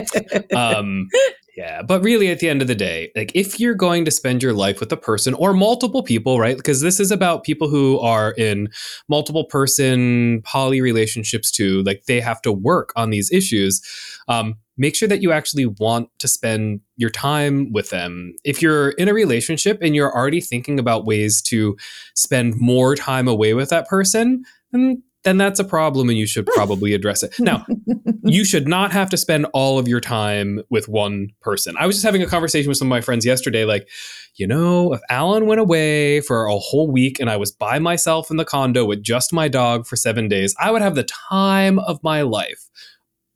Um 0.55 1.09
yeah, 1.57 1.81
but 1.81 2.03
really 2.03 2.29
at 2.29 2.39
the 2.39 2.47
end 2.47 2.61
of 2.61 2.67
the 2.67 2.75
day, 2.75 3.11
like 3.15 3.31
if 3.33 3.59
you're 3.59 3.73
going 3.73 4.05
to 4.05 4.11
spend 4.11 4.43
your 4.43 4.53
life 4.53 4.79
with 4.79 4.91
a 4.91 4.97
person 4.97 5.33
or 5.33 5.53
multiple 5.53 6.03
people, 6.03 6.39
right? 6.39 6.55
Because 6.55 6.81
this 6.81 6.99
is 6.99 7.11
about 7.11 7.43
people 7.43 7.67
who 7.67 7.99
are 7.99 8.31
in 8.37 8.69
multiple 9.09 9.45
person 9.45 10.43
poly 10.43 10.81
relationships 10.81 11.51
too, 11.51 11.81
like 11.81 12.03
they 12.05 12.19
have 12.19 12.43
to 12.43 12.51
work 12.51 12.93
on 12.95 13.09
these 13.09 13.31
issues. 13.31 13.81
Um, 14.27 14.55
make 14.77 14.95
sure 14.95 15.07
that 15.07 15.21
you 15.21 15.31
actually 15.31 15.65
want 15.65 16.09
to 16.19 16.27
spend 16.27 16.81
your 16.95 17.09
time 17.09 17.71
with 17.71 17.89
them. 17.89 18.33
If 18.43 18.61
you're 18.61 18.89
in 18.91 19.07
a 19.07 19.13
relationship 19.13 19.79
and 19.81 19.95
you're 19.95 20.15
already 20.15 20.41
thinking 20.41 20.79
about 20.79 21.05
ways 21.05 21.41
to 21.43 21.75
spend 22.15 22.55
more 22.57 22.95
time 22.95 23.27
away 23.27 23.53
with 23.53 23.69
that 23.69 23.87
person, 23.87 24.43
then 24.71 25.03
then 25.23 25.37
that's 25.37 25.59
a 25.59 25.65
problem 25.65 26.07
and 26.07 26.17
you 26.17 26.25
should 26.25 26.45
probably 26.45 26.93
address 26.93 27.21
it. 27.21 27.37
Now, 27.37 27.65
you 28.23 28.45
should 28.45 28.65
not 28.65 28.93
have 28.93 29.09
to 29.09 29.17
spend 29.17 29.45
all 29.51 29.77
of 29.77 29.85
your 29.85 29.99
time 29.99 30.61
with 30.69 30.87
one 30.87 31.29
person. 31.41 31.75
I 31.77 31.85
was 31.85 31.97
just 31.97 32.05
having 32.05 32.21
a 32.21 32.27
conversation 32.27 32.69
with 32.69 32.77
some 32.77 32.87
of 32.87 32.91
my 32.91 33.01
friends 33.01 33.25
yesterday 33.25 33.65
like, 33.65 33.89
you 34.35 34.47
know, 34.47 34.93
if 34.93 35.01
Alan 35.09 35.45
went 35.45 35.59
away 35.59 36.21
for 36.21 36.45
a 36.45 36.57
whole 36.57 36.89
week 36.89 37.19
and 37.19 37.29
I 37.29 37.35
was 37.35 37.51
by 37.51 37.77
myself 37.77 38.31
in 38.31 38.37
the 38.37 38.45
condo 38.45 38.85
with 38.85 39.03
just 39.03 39.33
my 39.33 39.49
dog 39.49 39.85
for 39.85 39.97
7 39.97 40.29
days, 40.29 40.55
I 40.61 40.71
would 40.71 40.81
have 40.81 40.95
the 40.95 41.03
time 41.03 41.79
of 41.79 42.01
my 42.03 42.21
life. 42.21 42.69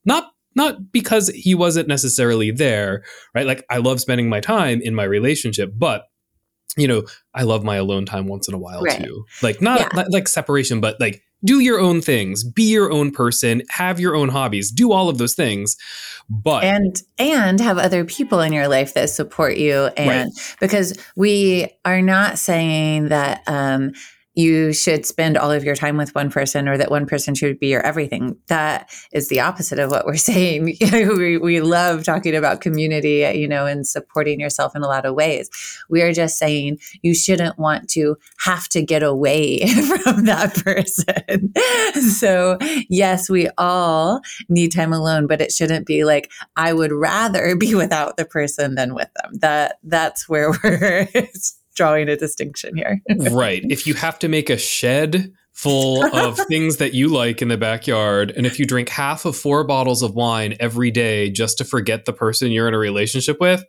Not 0.06 0.32
not 0.55 0.91
because 0.91 1.29
he 1.29 1.55
wasn't 1.55 1.87
necessarily 1.87 2.51
there, 2.51 3.03
right? 3.33 3.45
Like 3.45 3.65
I 3.69 3.77
love 3.77 3.99
spending 3.99 4.29
my 4.29 4.39
time 4.39 4.81
in 4.81 4.95
my 4.95 5.03
relationship, 5.03 5.73
but 5.75 6.05
you 6.77 6.87
know, 6.87 7.03
I 7.33 7.43
love 7.43 7.63
my 7.63 7.75
alone 7.75 8.05
time 8.05 8.27
once 8.27 8.47
in 8.47 8.53
a 8.53 8.57
while 8.57 8.81
right. 8.81 9.03
too. 9.03 9.25
Like 9.41 9.61
not, 9.61 9.79
yeah. 9.93 10.03
like 10.09 10.27
separation, 10.27 10.79
but 10.79 10.99
like 10.99 11.21
do 11.43 11.59
your 11.59 11.79
own 11.79 12.01
things, 12.01 12.43
be 12.43 12.71
your 12.71 12.91
own 12.91 13.11
person, 13.11 13.63
have 13.69 13.99
your 13.99 14.15
own 14.15 14.29
hobbies, 14.29 14.71
do 14.71 14.91
all 14.91 15.09
of 15.09 15.17
those 15.17 15.33
things. 15.33 15.75
But 16.29 16.63
and 16.63 17.01
and 17.17 17.59
have 17.59 17.77
other 17.77 18.05
people 18.05 18.39
in 18.39 18.53
your 18.53 18.69
life 18.69 18.93
that 18.93 19.09
support 19.09 19.57
you 19.57 19.87
and 19.97 20.31
right. 20.31 20.55
because 20.61 20.97
we 21.15 21.67
are 21.83 22.01
not 22.01 22.39
saying 22.39 23.09
that 23.09 23.43
um 23.47 23.91
you 24.34 24.72
should 24.72 25.06
spend 25.06 25.38
all 25.38 25.52
of 25.52 25.63
your 25.63 25.76
time 25.76 25.98
with 25.98 26.15
one 26.15 26.30
person 26.30 26.67
or 26.67 26.78
that 26.78 26.89
one 26.89 27.06
person 27.06 27.36
should 27.36 27.60
be 27.60 27.67
your 27.67 27.82
everything. 27.82 28.38
That 28.48 28.89
is 29.12 29.28
the 29.28 29.41
opposite 29.41 29.80
of 29.80 29.91
what 29.91 30.06
we're 30.06 30.15
saying. 30.17 30.78
we, 30.91 31.38
we 31.38 31.62
love 31.62 32.04
talking 32.04 32.36
about 32.36 32.62
community, 32.62 33.30
you 33.36 33.48
know, 33.48 33.65
and 33.65 33.86
supporting 33.86 34.39
yourself 34.39 34.76
in 34.76 34.84
a 34.84 34.88
lot 34.88 35.06
of 35.06 35.15
ways. 35.15 35.50
We 35.89 36.02
are 36.02 36.13
just 36.13 36.38
saying 36.38 36.80
you 37.02 37.13
shouldn't 37.13 37.60
want 37.60 37.89
to 37.91 38.17
have 38.46 38.70
to 38.70 38.82
get 38.82 39.04
away 39.04 39.60
from 40.04 40.26
that 40.26 40.56
person. 40.56 41.54
so, 42.02 42.58
yes, 42.89 43.30
we 43.30 43.50
all 43.58 44.22
need 44.50 44.72
time 44.72 44.94
alone, 44.94 45.28
but 45.28 45.41
it 45.41 45.52
shouldn't 45.52 45.86
be 45.86 46.06
like, 46.06 46.32
I 46.56 46.74
would 46.74 46.91
rather 46.91 47.56
be 47.56 47.76
without 47.76 48.17
the 48.17 48.26
person 48.26 48.76
than 48.76 48.96
with 48.96 49.10
them. 49.22 49.39
That 49.39 49.78
that's 49.84 50.30
where 50.30 50.52
we're 50.63 51.08
drawing 51.82 52.10
a 52.10 52.15
distinction 52.15 52.76
here. 52.76 53.02
right. 53.32 53.63
If 53.67 53.88
you 53.88 53.96
have 53.96 54.20
to 54.20 54.28
make 54.28 54.52
a 54.52 54.58
shed 54.58 55.34
full 55.52 56.06
of 56.15 56.38
things 56.48 56.78
that 56.78 56.94
you 56.94 57.08
like 57.08 57.41
in 57.41 57.48
the 57.48 57.58
backyard, 57.58 58.32
and 58.38 58.46
if 58.46 58.60
you 58.60 58.67
drink 58.67 58.88
half 58.88 59.26
of 59.26 59.36
four 59.36 59.63
bottles 59.63 60.04
of 60.04 60.13
wine 60.13 60.56
every 60.60 60.91
day 60.91 61.32
just 61.32 61.58
to 61.58 61.65
forget 61.65 62.06
the 62.06 62.13
person 62.13 62.52
you're 62.52 62.67
in 62.67 62.76
a 62.76 62.78
relationship 62.78 63.38
with, 63.39 63.63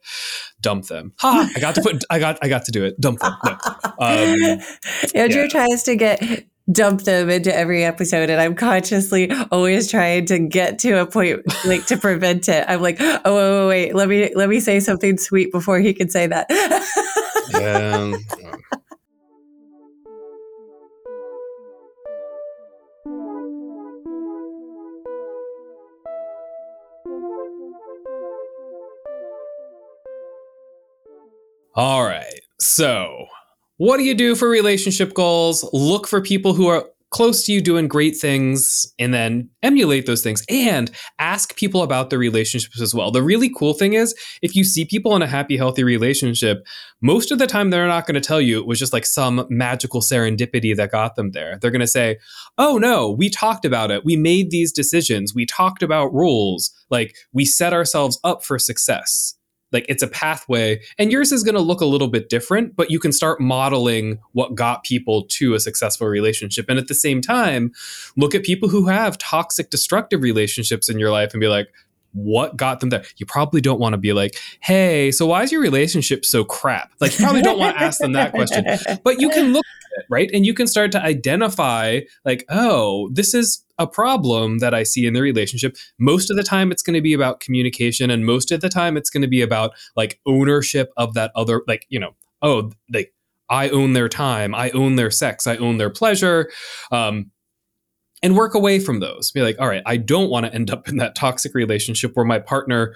dump 0.60 0.88
them. 0.88 1.14
Ha! 1.20 1.50
I 1.56 1.58
got 1.58 1.74
to 1.76 1.80
put. 1.80 2.04
I 2.10 2.18
got. 2.18 2.38
I 2.42 2.48
got 2.48 2.66
to 2.66 2.72
do 2.72 2.84
it. 2.84 3.00
Dump 3.00 3.20
them. 3.20 3.34
No. 3.44 3.52
Um, 3.98 4.60
Andrew 5.14 5.42
yeah. 5.42 5.48
tries 5.48 5.84
to 5.84 5.96
get 5.96 6.46
dump 6.70 7.02
them 7.02 7.28
into 7.28 7.52
every 7.52 7.82
episode 7.82 8.30
and 8.30 8.40
i'm 8.40 8.54
consciously 8.54 9.28
always 9.50 9.90
trying 9.90 10.24
to 10.24 10.38
get 10.38 10.78
to 10.78 10.92
a 10.92 11.04
point 11.04 11.42
like 11.64 11.84
to 11.86 11.96
prevent 11.96 12.48
it 12.48 12.64
i'm 12.68 12.80
like 12.80 12.98
oh 13.00 13.66
wait, 13.66 13.86
wait, 13.86 13.88
wait. 13.88 13.94
let 13.96 14.08
me 14.08 14.32
let 14.36 14.48
me 14.48 14.60
say 14.60 14.78
something 14.78 15.18
sweet 15.18 15.50
before 15.50 15.80
he 15.80 15.92
can 15.92 16.08
say 16.08 16.28
that 16.28 16.46
Ehm, 17.62 18.16
yeah. 18.40 18.56
all 31.74 32.04
right 32.04 32.40
so 32.58 33.26
what 33.82 33.96
do 33.96 34.04
you 34.04 34.14
do 34.14 34.36
for 34.36 34.48
relationship 34.48 35.12
goals? 35.12 35.68
Look 35.72 36.06
for 36.06 36.20
people 36.20 36.54
who 36.54 36.68
are 36.68 36.88
close 37.12 37.44
to 37.44 37.52
you 37.52 37.60
doing 37.60 37.86
great 37.86 38.16
things 38.16 38.86
and 38.98 39.12
then 39.12 39.48
emulate 39.62 40.06
those 40.06 40.22
things 40.22 40.42
and 40.48 40.90
ask 41.18 41.54
people 41.56 41.82
about 41.82 42.10
their 42.10 42.18
relationships 42.18 42.80
as 42.80 42.94
well. 42.94 43.10
The 43.10 43.22
really 43.22 43.50
cool 43.50 43.74
thing 43.74 43.92
is 43.92 44.14
if 44.40 44.56
you 44.56 44.64
see 44.64 44.86
people 44.86 45.14
in 45.14 45.22
a 45.22 45.26
happy, 45.26 45.56
healthy 45.56 45.84
relationship, 45.84 46.66
most 47.02 47.30
of 47.30 47.38
the 47.38 47.46
time 47.46 47.70
they're 47.70 47.86
not 47.86 48.06
going 48.06 48.14
to 48.14 48.20
tell 48.20 48.40
you 48.40 48.58
it 48.58 48.66
was 48.66 48.78
just 48.78 48.94
like 48.94 49.04
some 49.04 49.46
magical 49.50 50.00
serendipity 50.00 50.74
that 50.74 50.90
got 50.90 51.14
them 51.14 51.32
there. 51.32 51.58
They're 51.60 51.70
going 51.70 51.80
to 51.80 51.86
say, 51.86 52.18
oh 52.56 52.78
no, 52.78 53.10
we 53.10 53.28
talked 53.28 53.66
about 53.66 53.90
it. 53.90 54.04
We 54.04 54.16
made 54.16 54.50
these 54.50 54.72
decisions. 54.72 55.34
We 55.34 55.44
talked 55.44 55.82
about 55.82 56.14
rules. 56.14 56.70
Like 56.90 57.14
we 57.32 57.44
set 57.44 57.74
ourselves 57.74 58.18
up 58.24 58.42
for 58.42 58.58
success 58.58 59.36
like 59.72 59.86
it's 59.88 60.02
a 60.02 60.08
pathway 60.08 60.80
and 60.98 61.10
yours 61.10 61.32
is 61.32 61.42
going 61.42 61.54
to 61.54 61.60
look 61.60 61.80
a 61.80 61.86
little 61.86 62.08
bit 62.08 62.28
different 62.28 62.76
but 62.76 62.90
you 62.90 62.98
can 62.98 63.12
start 63.12 63.40
modeling 63.40 64.18
what 64.32 64.54
got 64.54 64.84
people 64.84 65.24
to 65.28 65.54
a 65.54 65.60
successful 65.60 66.06
relationship. 66.06 66.66
And 66.68 66.78
at 66.78 66.88
the 66.88 66.94
same 66.94 67.20
time 67.20 67.72
look 68.16 68.34
at 68.34 68.42
people 68.42 68.68
who 68.68 68.86
have 68.86 69.18
toxic 69.18 69.70
destructive 69.70 70.22
relationships 70.22 70.88
in 70.88 70.98
your 70.98 71.10
life 71.10 71.32
and 71.32 71.40
be 71.40 71.48
like 71.48 71.68
what 72.12 72.56
got 72.56 72.80
them 72.80 72.90
there 72.90 73.04
you 73.16 73.26
probably 73.26 73.60
don't 73.60 73.80
want 73.80 73.92
to 73.92 73.98
be 73.98 74.12
like 74.12 74.36
hey 74.60 75.10
so 75.10 75.26
why 75.26 75.42
is 75.42 75.50
your 75.50 75.60
relationship 75.60 76.24
so 76.24 76.44
crap 76.44 76.92
like 77.00 77.18
you 77.18 77.24
probably 77.24 77.42
don't 77.42 77.58
want 77.58 77.76
to 77.76 77.82
ask 77.82 77.98
them 78.00 78.12
that 78.12 78.32
question 78.32 78.64
but 79.04 79.20
you 79.20 79.30
can 79.30 79.52
look 79.52 79.64
it, 79.96 80.06
right? 80.08 80.30
And 80.32 80.44
you 80.46 80.54
can 80.54 80.66
start 80.66 80.92
to 80.92 81.02
identify, 81.02 82.00
like, 82.24 82.44
oh, 82.48 83.10
this 83.12 83.34
is 83.34 83.64
a 83.78 83.86
problem 83.86 84.58
that 84.58 84.74
I 84.74 84.82
see 84.82 85.06
in 85.06 85.14
the 85.14 85.22
relationship. 85.22 85.76
Most 85.98 86.30
of 86.30 86.36
the 86.36 86.42
time, 86.42 86.72
it's 86.72 86.82
going 86.82 86.94
to 86.94 87.00
be 87.00 87.14
about 87.14 87.40
communication, 87.40 88.10
and 88.10 88.24
most 88.24 88.50
of 88.50 88.60
the 88.60 88.68
time, 88.68 88.96
it's 88.96 89.10
going 89.10 89.22
to 89.22 89.28
be 89.28 89.42
about 89.42 89.72
like 89.96 90.20
ownership 90.26 90.92
of 90.96 91.14
that 91.14 91.32
other, 91.34 91.62
like, 91.66 91.86
you 91.88 92.00
know, 92.00 92.14
oh, 92.42 92.70
like, 92.92 93.12
I 93.48 93.68
own 93.68 93.92
their 93.92 94.08
time, 94.08 94.54
I 94.54 94.70
own 94.70 94.96
their 94.96 95.10
sex, 95.10 95.46
I 95.46 95.56
own 95.56 95.76
their 95.76 95.90
pleasure. 95.90 96.50
Um, 96.90 97.30
and 98.22 98.36
work 98.36 98.54
away 98.54 98.78
from 98.78 99.00
those. 99.00 99.30
Be 99.30 99.42
like, 99.42 99.56
all 99.58 99.68
right, 99.68 99.82
I 99.86 99.96
don't 99.96 100.30
want 100.30 100.46
to 100.46 100.54
end 100.54 100.70
up 100.70 100.88
in 100.88 100.96
that 100.98 101.14
toxic 101.14 101.54
relationship 101.54 102.12
where 102.14 102.24
my 102.24 102.38
partner 102.38 102.94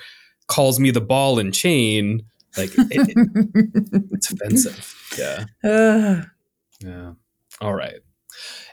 calls 0.48 0.78
me 0.78 0.90
the 0.90 1.00
ball 1.00 1.38
and 1.38 1.52
chain. 1.52 2.22
Like, 2.56 2.70
it, 2.76 2.86
it, 2.90 4.06
it's 4.12 4.32
offensive. 4.32 4.94
Yeah. 5.18 6.22
Yeah. 6.80 7.12
All 7.62 7.74
right. 7.74 8.00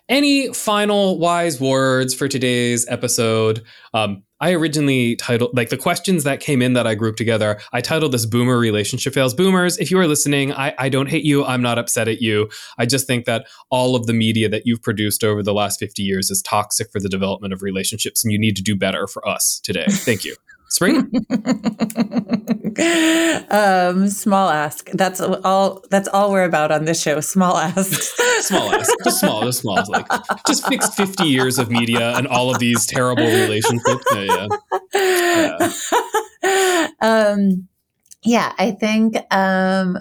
Any 0.10 0.52
final 0.54 1.18
wise 1.18 1.62
words 1.62 2.14
for 2.14 2.28
today's 2.28 2.86
episode? 2.90 3.64
Um, 3.94 4.24
I 4.42 4.52
originally 4.52 5.16
titled, 5.16 5.56
like 5.56 5.70
the 5.70 5.78
questions 5.78 6.26
that 6.26 6.42
came 6.42 6.62
in 6.62 6.74
that 6.74 6.86
I 6.86 6.96
grouped 6.96 7.18
together, 7.18 7.62
I 7.72 7.80
titled 7.80 8.12
this 8.12 8.26
Boomer 8.26 8.60
Relationship 8.60 9.14
Fails. 9.14 9.34
Boomers, 9.34 9.78
if 9.78 9.90
you 9.90 9.98
are 10.00 10.08
listening, 10.08 10.52
I, 10.52 10.76
I 10.78 10.90
don't 10.90 11.08
hate 11.08 11.24
you. 11.24 11.46
I'm 11.46 11.62
not 11.62 11.80
upset 11.80 12.10
at 12.10 12.22
you. 12.22 12.50
I 12.78 12.86
just 12.86 13.08
think 13.08 13.24
that 13.24 13.48
all 13.70 13.96
of 13.96 14.06
the 14.06 14.12
media 14.12 14.50
that 14.50 14.64
you've 14.66 14.82
produced 14.82 15.24
over 15.24 15.42
the 15.42 15.54
last 15.54 15.80
50 15.80 16.02
years 16.02 16.30
is 16.30 16.42
toxic 16.42 16.92
for 16.92 17.00
the 17.00 17.08
development 17.08 17.54
of 17.54 17.62
relationships, 17.62 18.26
and 18.26 18.34
you 18.34 18.38
need 18.38 18.58
to 18.58 18.62
do 18.62 18.76
better 18.76 19.08
for 19.08 19.26
us 19.26 19.62
today. 19.64 19.86
Thank 19.88 20.26
you. 20.26 20.36
Spring? 20.74 21.08
um, 23.52 24.10
small 24.10 24.50
ask. 24.50 24.90
That's 24.90 25.22
all. 25.22 25.84
That's 25.92 26.08
all 26.08 26.32
we're 26.32 26.46
about 26.46 26.72
on 26.72 26.86
this 26.86 27.00
show. 27.00 27.20
Small 27.20 27.56
ask. 27.56 28.02
small 28.42 28.74
ask. 28.74 28.92
Just 29.04 29.20
small. 29.20 29.44
Just 29.44 29.60
small. 29.60 29.84
Like 29.88 30.08
just 30.48 30.68
fix 30.68 30.90
fifty 30.96 31.26
years 31.26 31.60
of 31.60 31.70
media 31.70 32.18
and 32.18 32.26
all 32.26 32.50
of 32.50 32.58
these 32.58 32.88
terrible 32.88 33.24
relationships. 33.24 34.04
Yeah. 34.16 34.48
yeah. 34.96 35.72
yeah. 36.44 36.88
Um, 37.02 37.68
yeah. 38.24 38.54
I 38.58 38.72
think. 38.72 39.16
Um, 39.30 40.00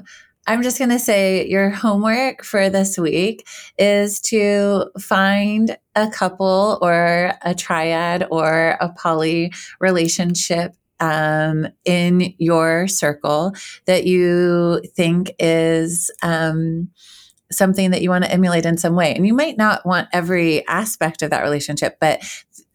I'm 0.52 0.62
just 0.62 0.76
going 0.76 0.90
to 0.90 0.98
say 0.98 1.48
your 1.48 1.70
homework 1.70 2.44
for 2.44 2.68
this 2.68 2.98
week 2.98 3.48
is 3.78 4.20
to 4.20 4.84
find 5.00 5.78
a 5.96 6.10
couple 6.10 6.78
or 6.82 7.32
a 7.40 7.54
triad 7.54 8.26
or 8.30 8.76
a 8.78 8.90
poly 8.90 9.54
relationship 9.80 10.74
um, 11.00 11.68
in 11.86 12.34
your 12.36 12.86
circle 12.86 13.54
that 13.86 14.04
you 14.04 14.82
think 14.94 15.32
is 15.38 16.10
um, 16.22 16.90
something 17.50 17.90
that 17.90 18.02
you 18.02 18.10
want 18.10 18.24
to 18.24 18.30
emulate 18.30 18.66
in 18.66 18.76
some 18.76 18.94
way. 18.94 19.14
And 19.14 19.26
you 19.26 19.32
might 19.32 19.56
not 19.56 19.86
want 19.86 20.08
every 20.12 20.68
aspect 20.68 21.22
of 21.22 21.30
that 21.30 21.44
relationship, 21.44 21.96
but 21.98 22.22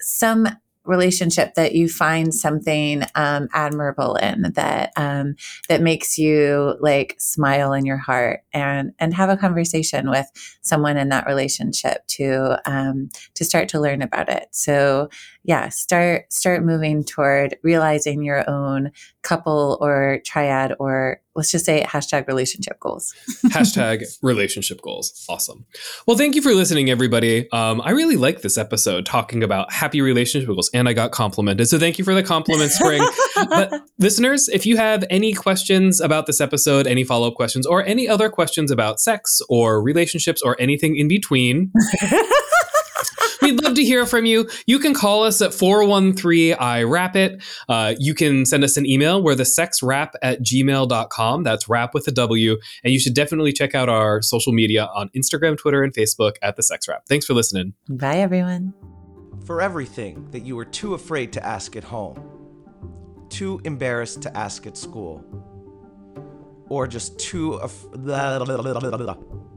some 0.02 0.48
relationship 0.88 1.54
that 1.56 1.76
you 1.76 1.90
find 1.90 2.34
something 2.34 3.04
um, 3.16 3.48
admirable 3.54 4.16
in 4.16 4.54
that 4.54 4.92
um, 4.96 5.36
that 5.70 5.82
makes 5.82 6.18
you 6.18 6.76
like 6.80 7.16
smile 7.20 7.74
in 7.74 7.86
your 7.86 7.98
heart 7.98 8.42
and 8.54 8.94
and 9.00 9.14
have 9.14 9.30
a 9.30 9.38
conversation 9.38 10.10
with 10.10 10.26
someone 10.62 10.98
in 10.98 11.10
that 11.10 11.28
relationship 11.28 12.06
to 12.08 12.60
um, 12.66 13.10
to 13.36 13.46
start 13.46 13.70
to 13.70 13.80
learn 13.80 14.02
about 14.02 14.30
it. 14.30 14.48
So 14.52 15.10
yeah, 15.44 15.70
start 15.70 16.32
start 16.32 16.64
moving 16.64 17.04
toward 17.04 17.58
realizing 17.64 18.24
your 18.24 18.50
own 18.50 18.92
couple 19.22 19.78
or 19.82 20.20
triad 20.26 20.74
or 20.80 21.22
let's 21.38 21.52
just 21.52 21.66
say 21.66 21.86
hashtag 21.88 22.28
relationship 22.28 22.80
goals. 22.80 23.14
hashtag 23.46 24.04
relationship 24.22 24.82
goals. 24.82 25.26
Awesome. 25.30 25.66
Well, 26.08 26.18
thank 26.18 26.36
you 26.36 26.42
for 26.42 26.54
listening, 26.54 26.90
everybody. 26.90 27.50
Um, 27.52 27.80
I 27.86 27.92
really 27.92 28.18
like 28.18 28.42
this 28.42 28.58
episode 28.58 29.06
talking 29.06 29.44
about 29.44 29.72
happy 29.72 30.02
relationship 30.02 30.50
goals, 30.50 30.70
and 30.74 30.90
I 30.90 30.94
got 30.94 31.12
complimented. 31.12 31.70
So 31.70 31.78
thank 31.78 32.00
you 32.00 32.04
for 32.04 32.16
the 32.16 32.24
compliment, 32.24 32.72
Spring. 32.72 33.08
but 33.50 33.72
listeners, 34.00 34.50
if 34.50 34.66
you 34.66 34.78
have 34.78 35.06
any 35.10 35.32
questions 35.32 36.02
about 36.02 36.26
this 36.26 36.42
episode, 36.42 36.88
any 36.88 37.04
follow 37.04 37.28
up 37.28 37.36
questions, 37.36 37.68
or 37.68 37.86
any 37.86 38.10
other 38.10 38.30
questions 38.30 38.72
about 38.72 39.00
sex 39.00 39.40
or 39.48 39.82
relationships 39.82 40.42
or 40.42 40.58
anything 40.60 40.98
in 40.98 41.08
between, 41.08 41.72
We'd 43.42 43.62
love 43.64 43.76
to 43.76 43.84
hear 43.84 44.06
from 44.06 44.26
you. 44.26 44.50
You 44.66 44.80
can 44.80 44.94
call 44.94 45.24
us 45.24 45.42
at 45.42 45.54
413 45.54 46.56
I 46.60 46.84
Wrap 46.84 47.16
It. 47.16 47.42
Uh, 47.70 47.96
you 47.98 48.14
can 48.14 48.46
send 48.46 48.64
us 48.64 48.78
an 48.78 48.86
email. 48.86 49.22
We're 49.22 49.36
the 49.36 49.44
sexwrap 49.44 50.12
at 50.22 50.42
gmail.com. 50.42 51.44
That's 51.44 51.70
wrap 51.70 51.94
with 51.94 52.08
a 52.08 52.12
W. 52.12 52.58
And 52.84 52.94
you 52.94 53.00
should 53.00 53.14
definitely 53.14 53.54
check 53.54 53.76
out 53.76 53.90
our 53.90 54.22
social 54.22 54.54
media 54.54 54.90
on 54.94 55.10
Instagram, 55.16 55.58
Twitter, 55.58 55.84
and 55.84 55.94
Facebook 55.94 56.34
at 56.42 56.56
the 56.56 56.64
Sex 56.64 56.88
Wrap. 56.88 57.06
Thanks 57.08 57.26
for 57.26 57.34
listening. 57.34 57.74
Bye, 57.90 58.18
everyone. 58.18 58.74
For 59.46 59.62
everything 59.62 60.30
that 60.32 60.46
you 60.46 60.56
were 60.56 60.66
too 60.66 60.94
afraid 60.94 61.32
to 61.34 61.46
ask 61.46 61.76
at 61.76 61.84
home, 61.84 62.22
too 63.30 63.62
embarrassed 63.64 64.22
to 64.24 64.38
ask 64.38 64.68
at 64.68 64.76
school, 64.76 65.24
or 66.70 66.88
just 66.88 67.18
too. 67.20 67.54
Af- 67.54 67.86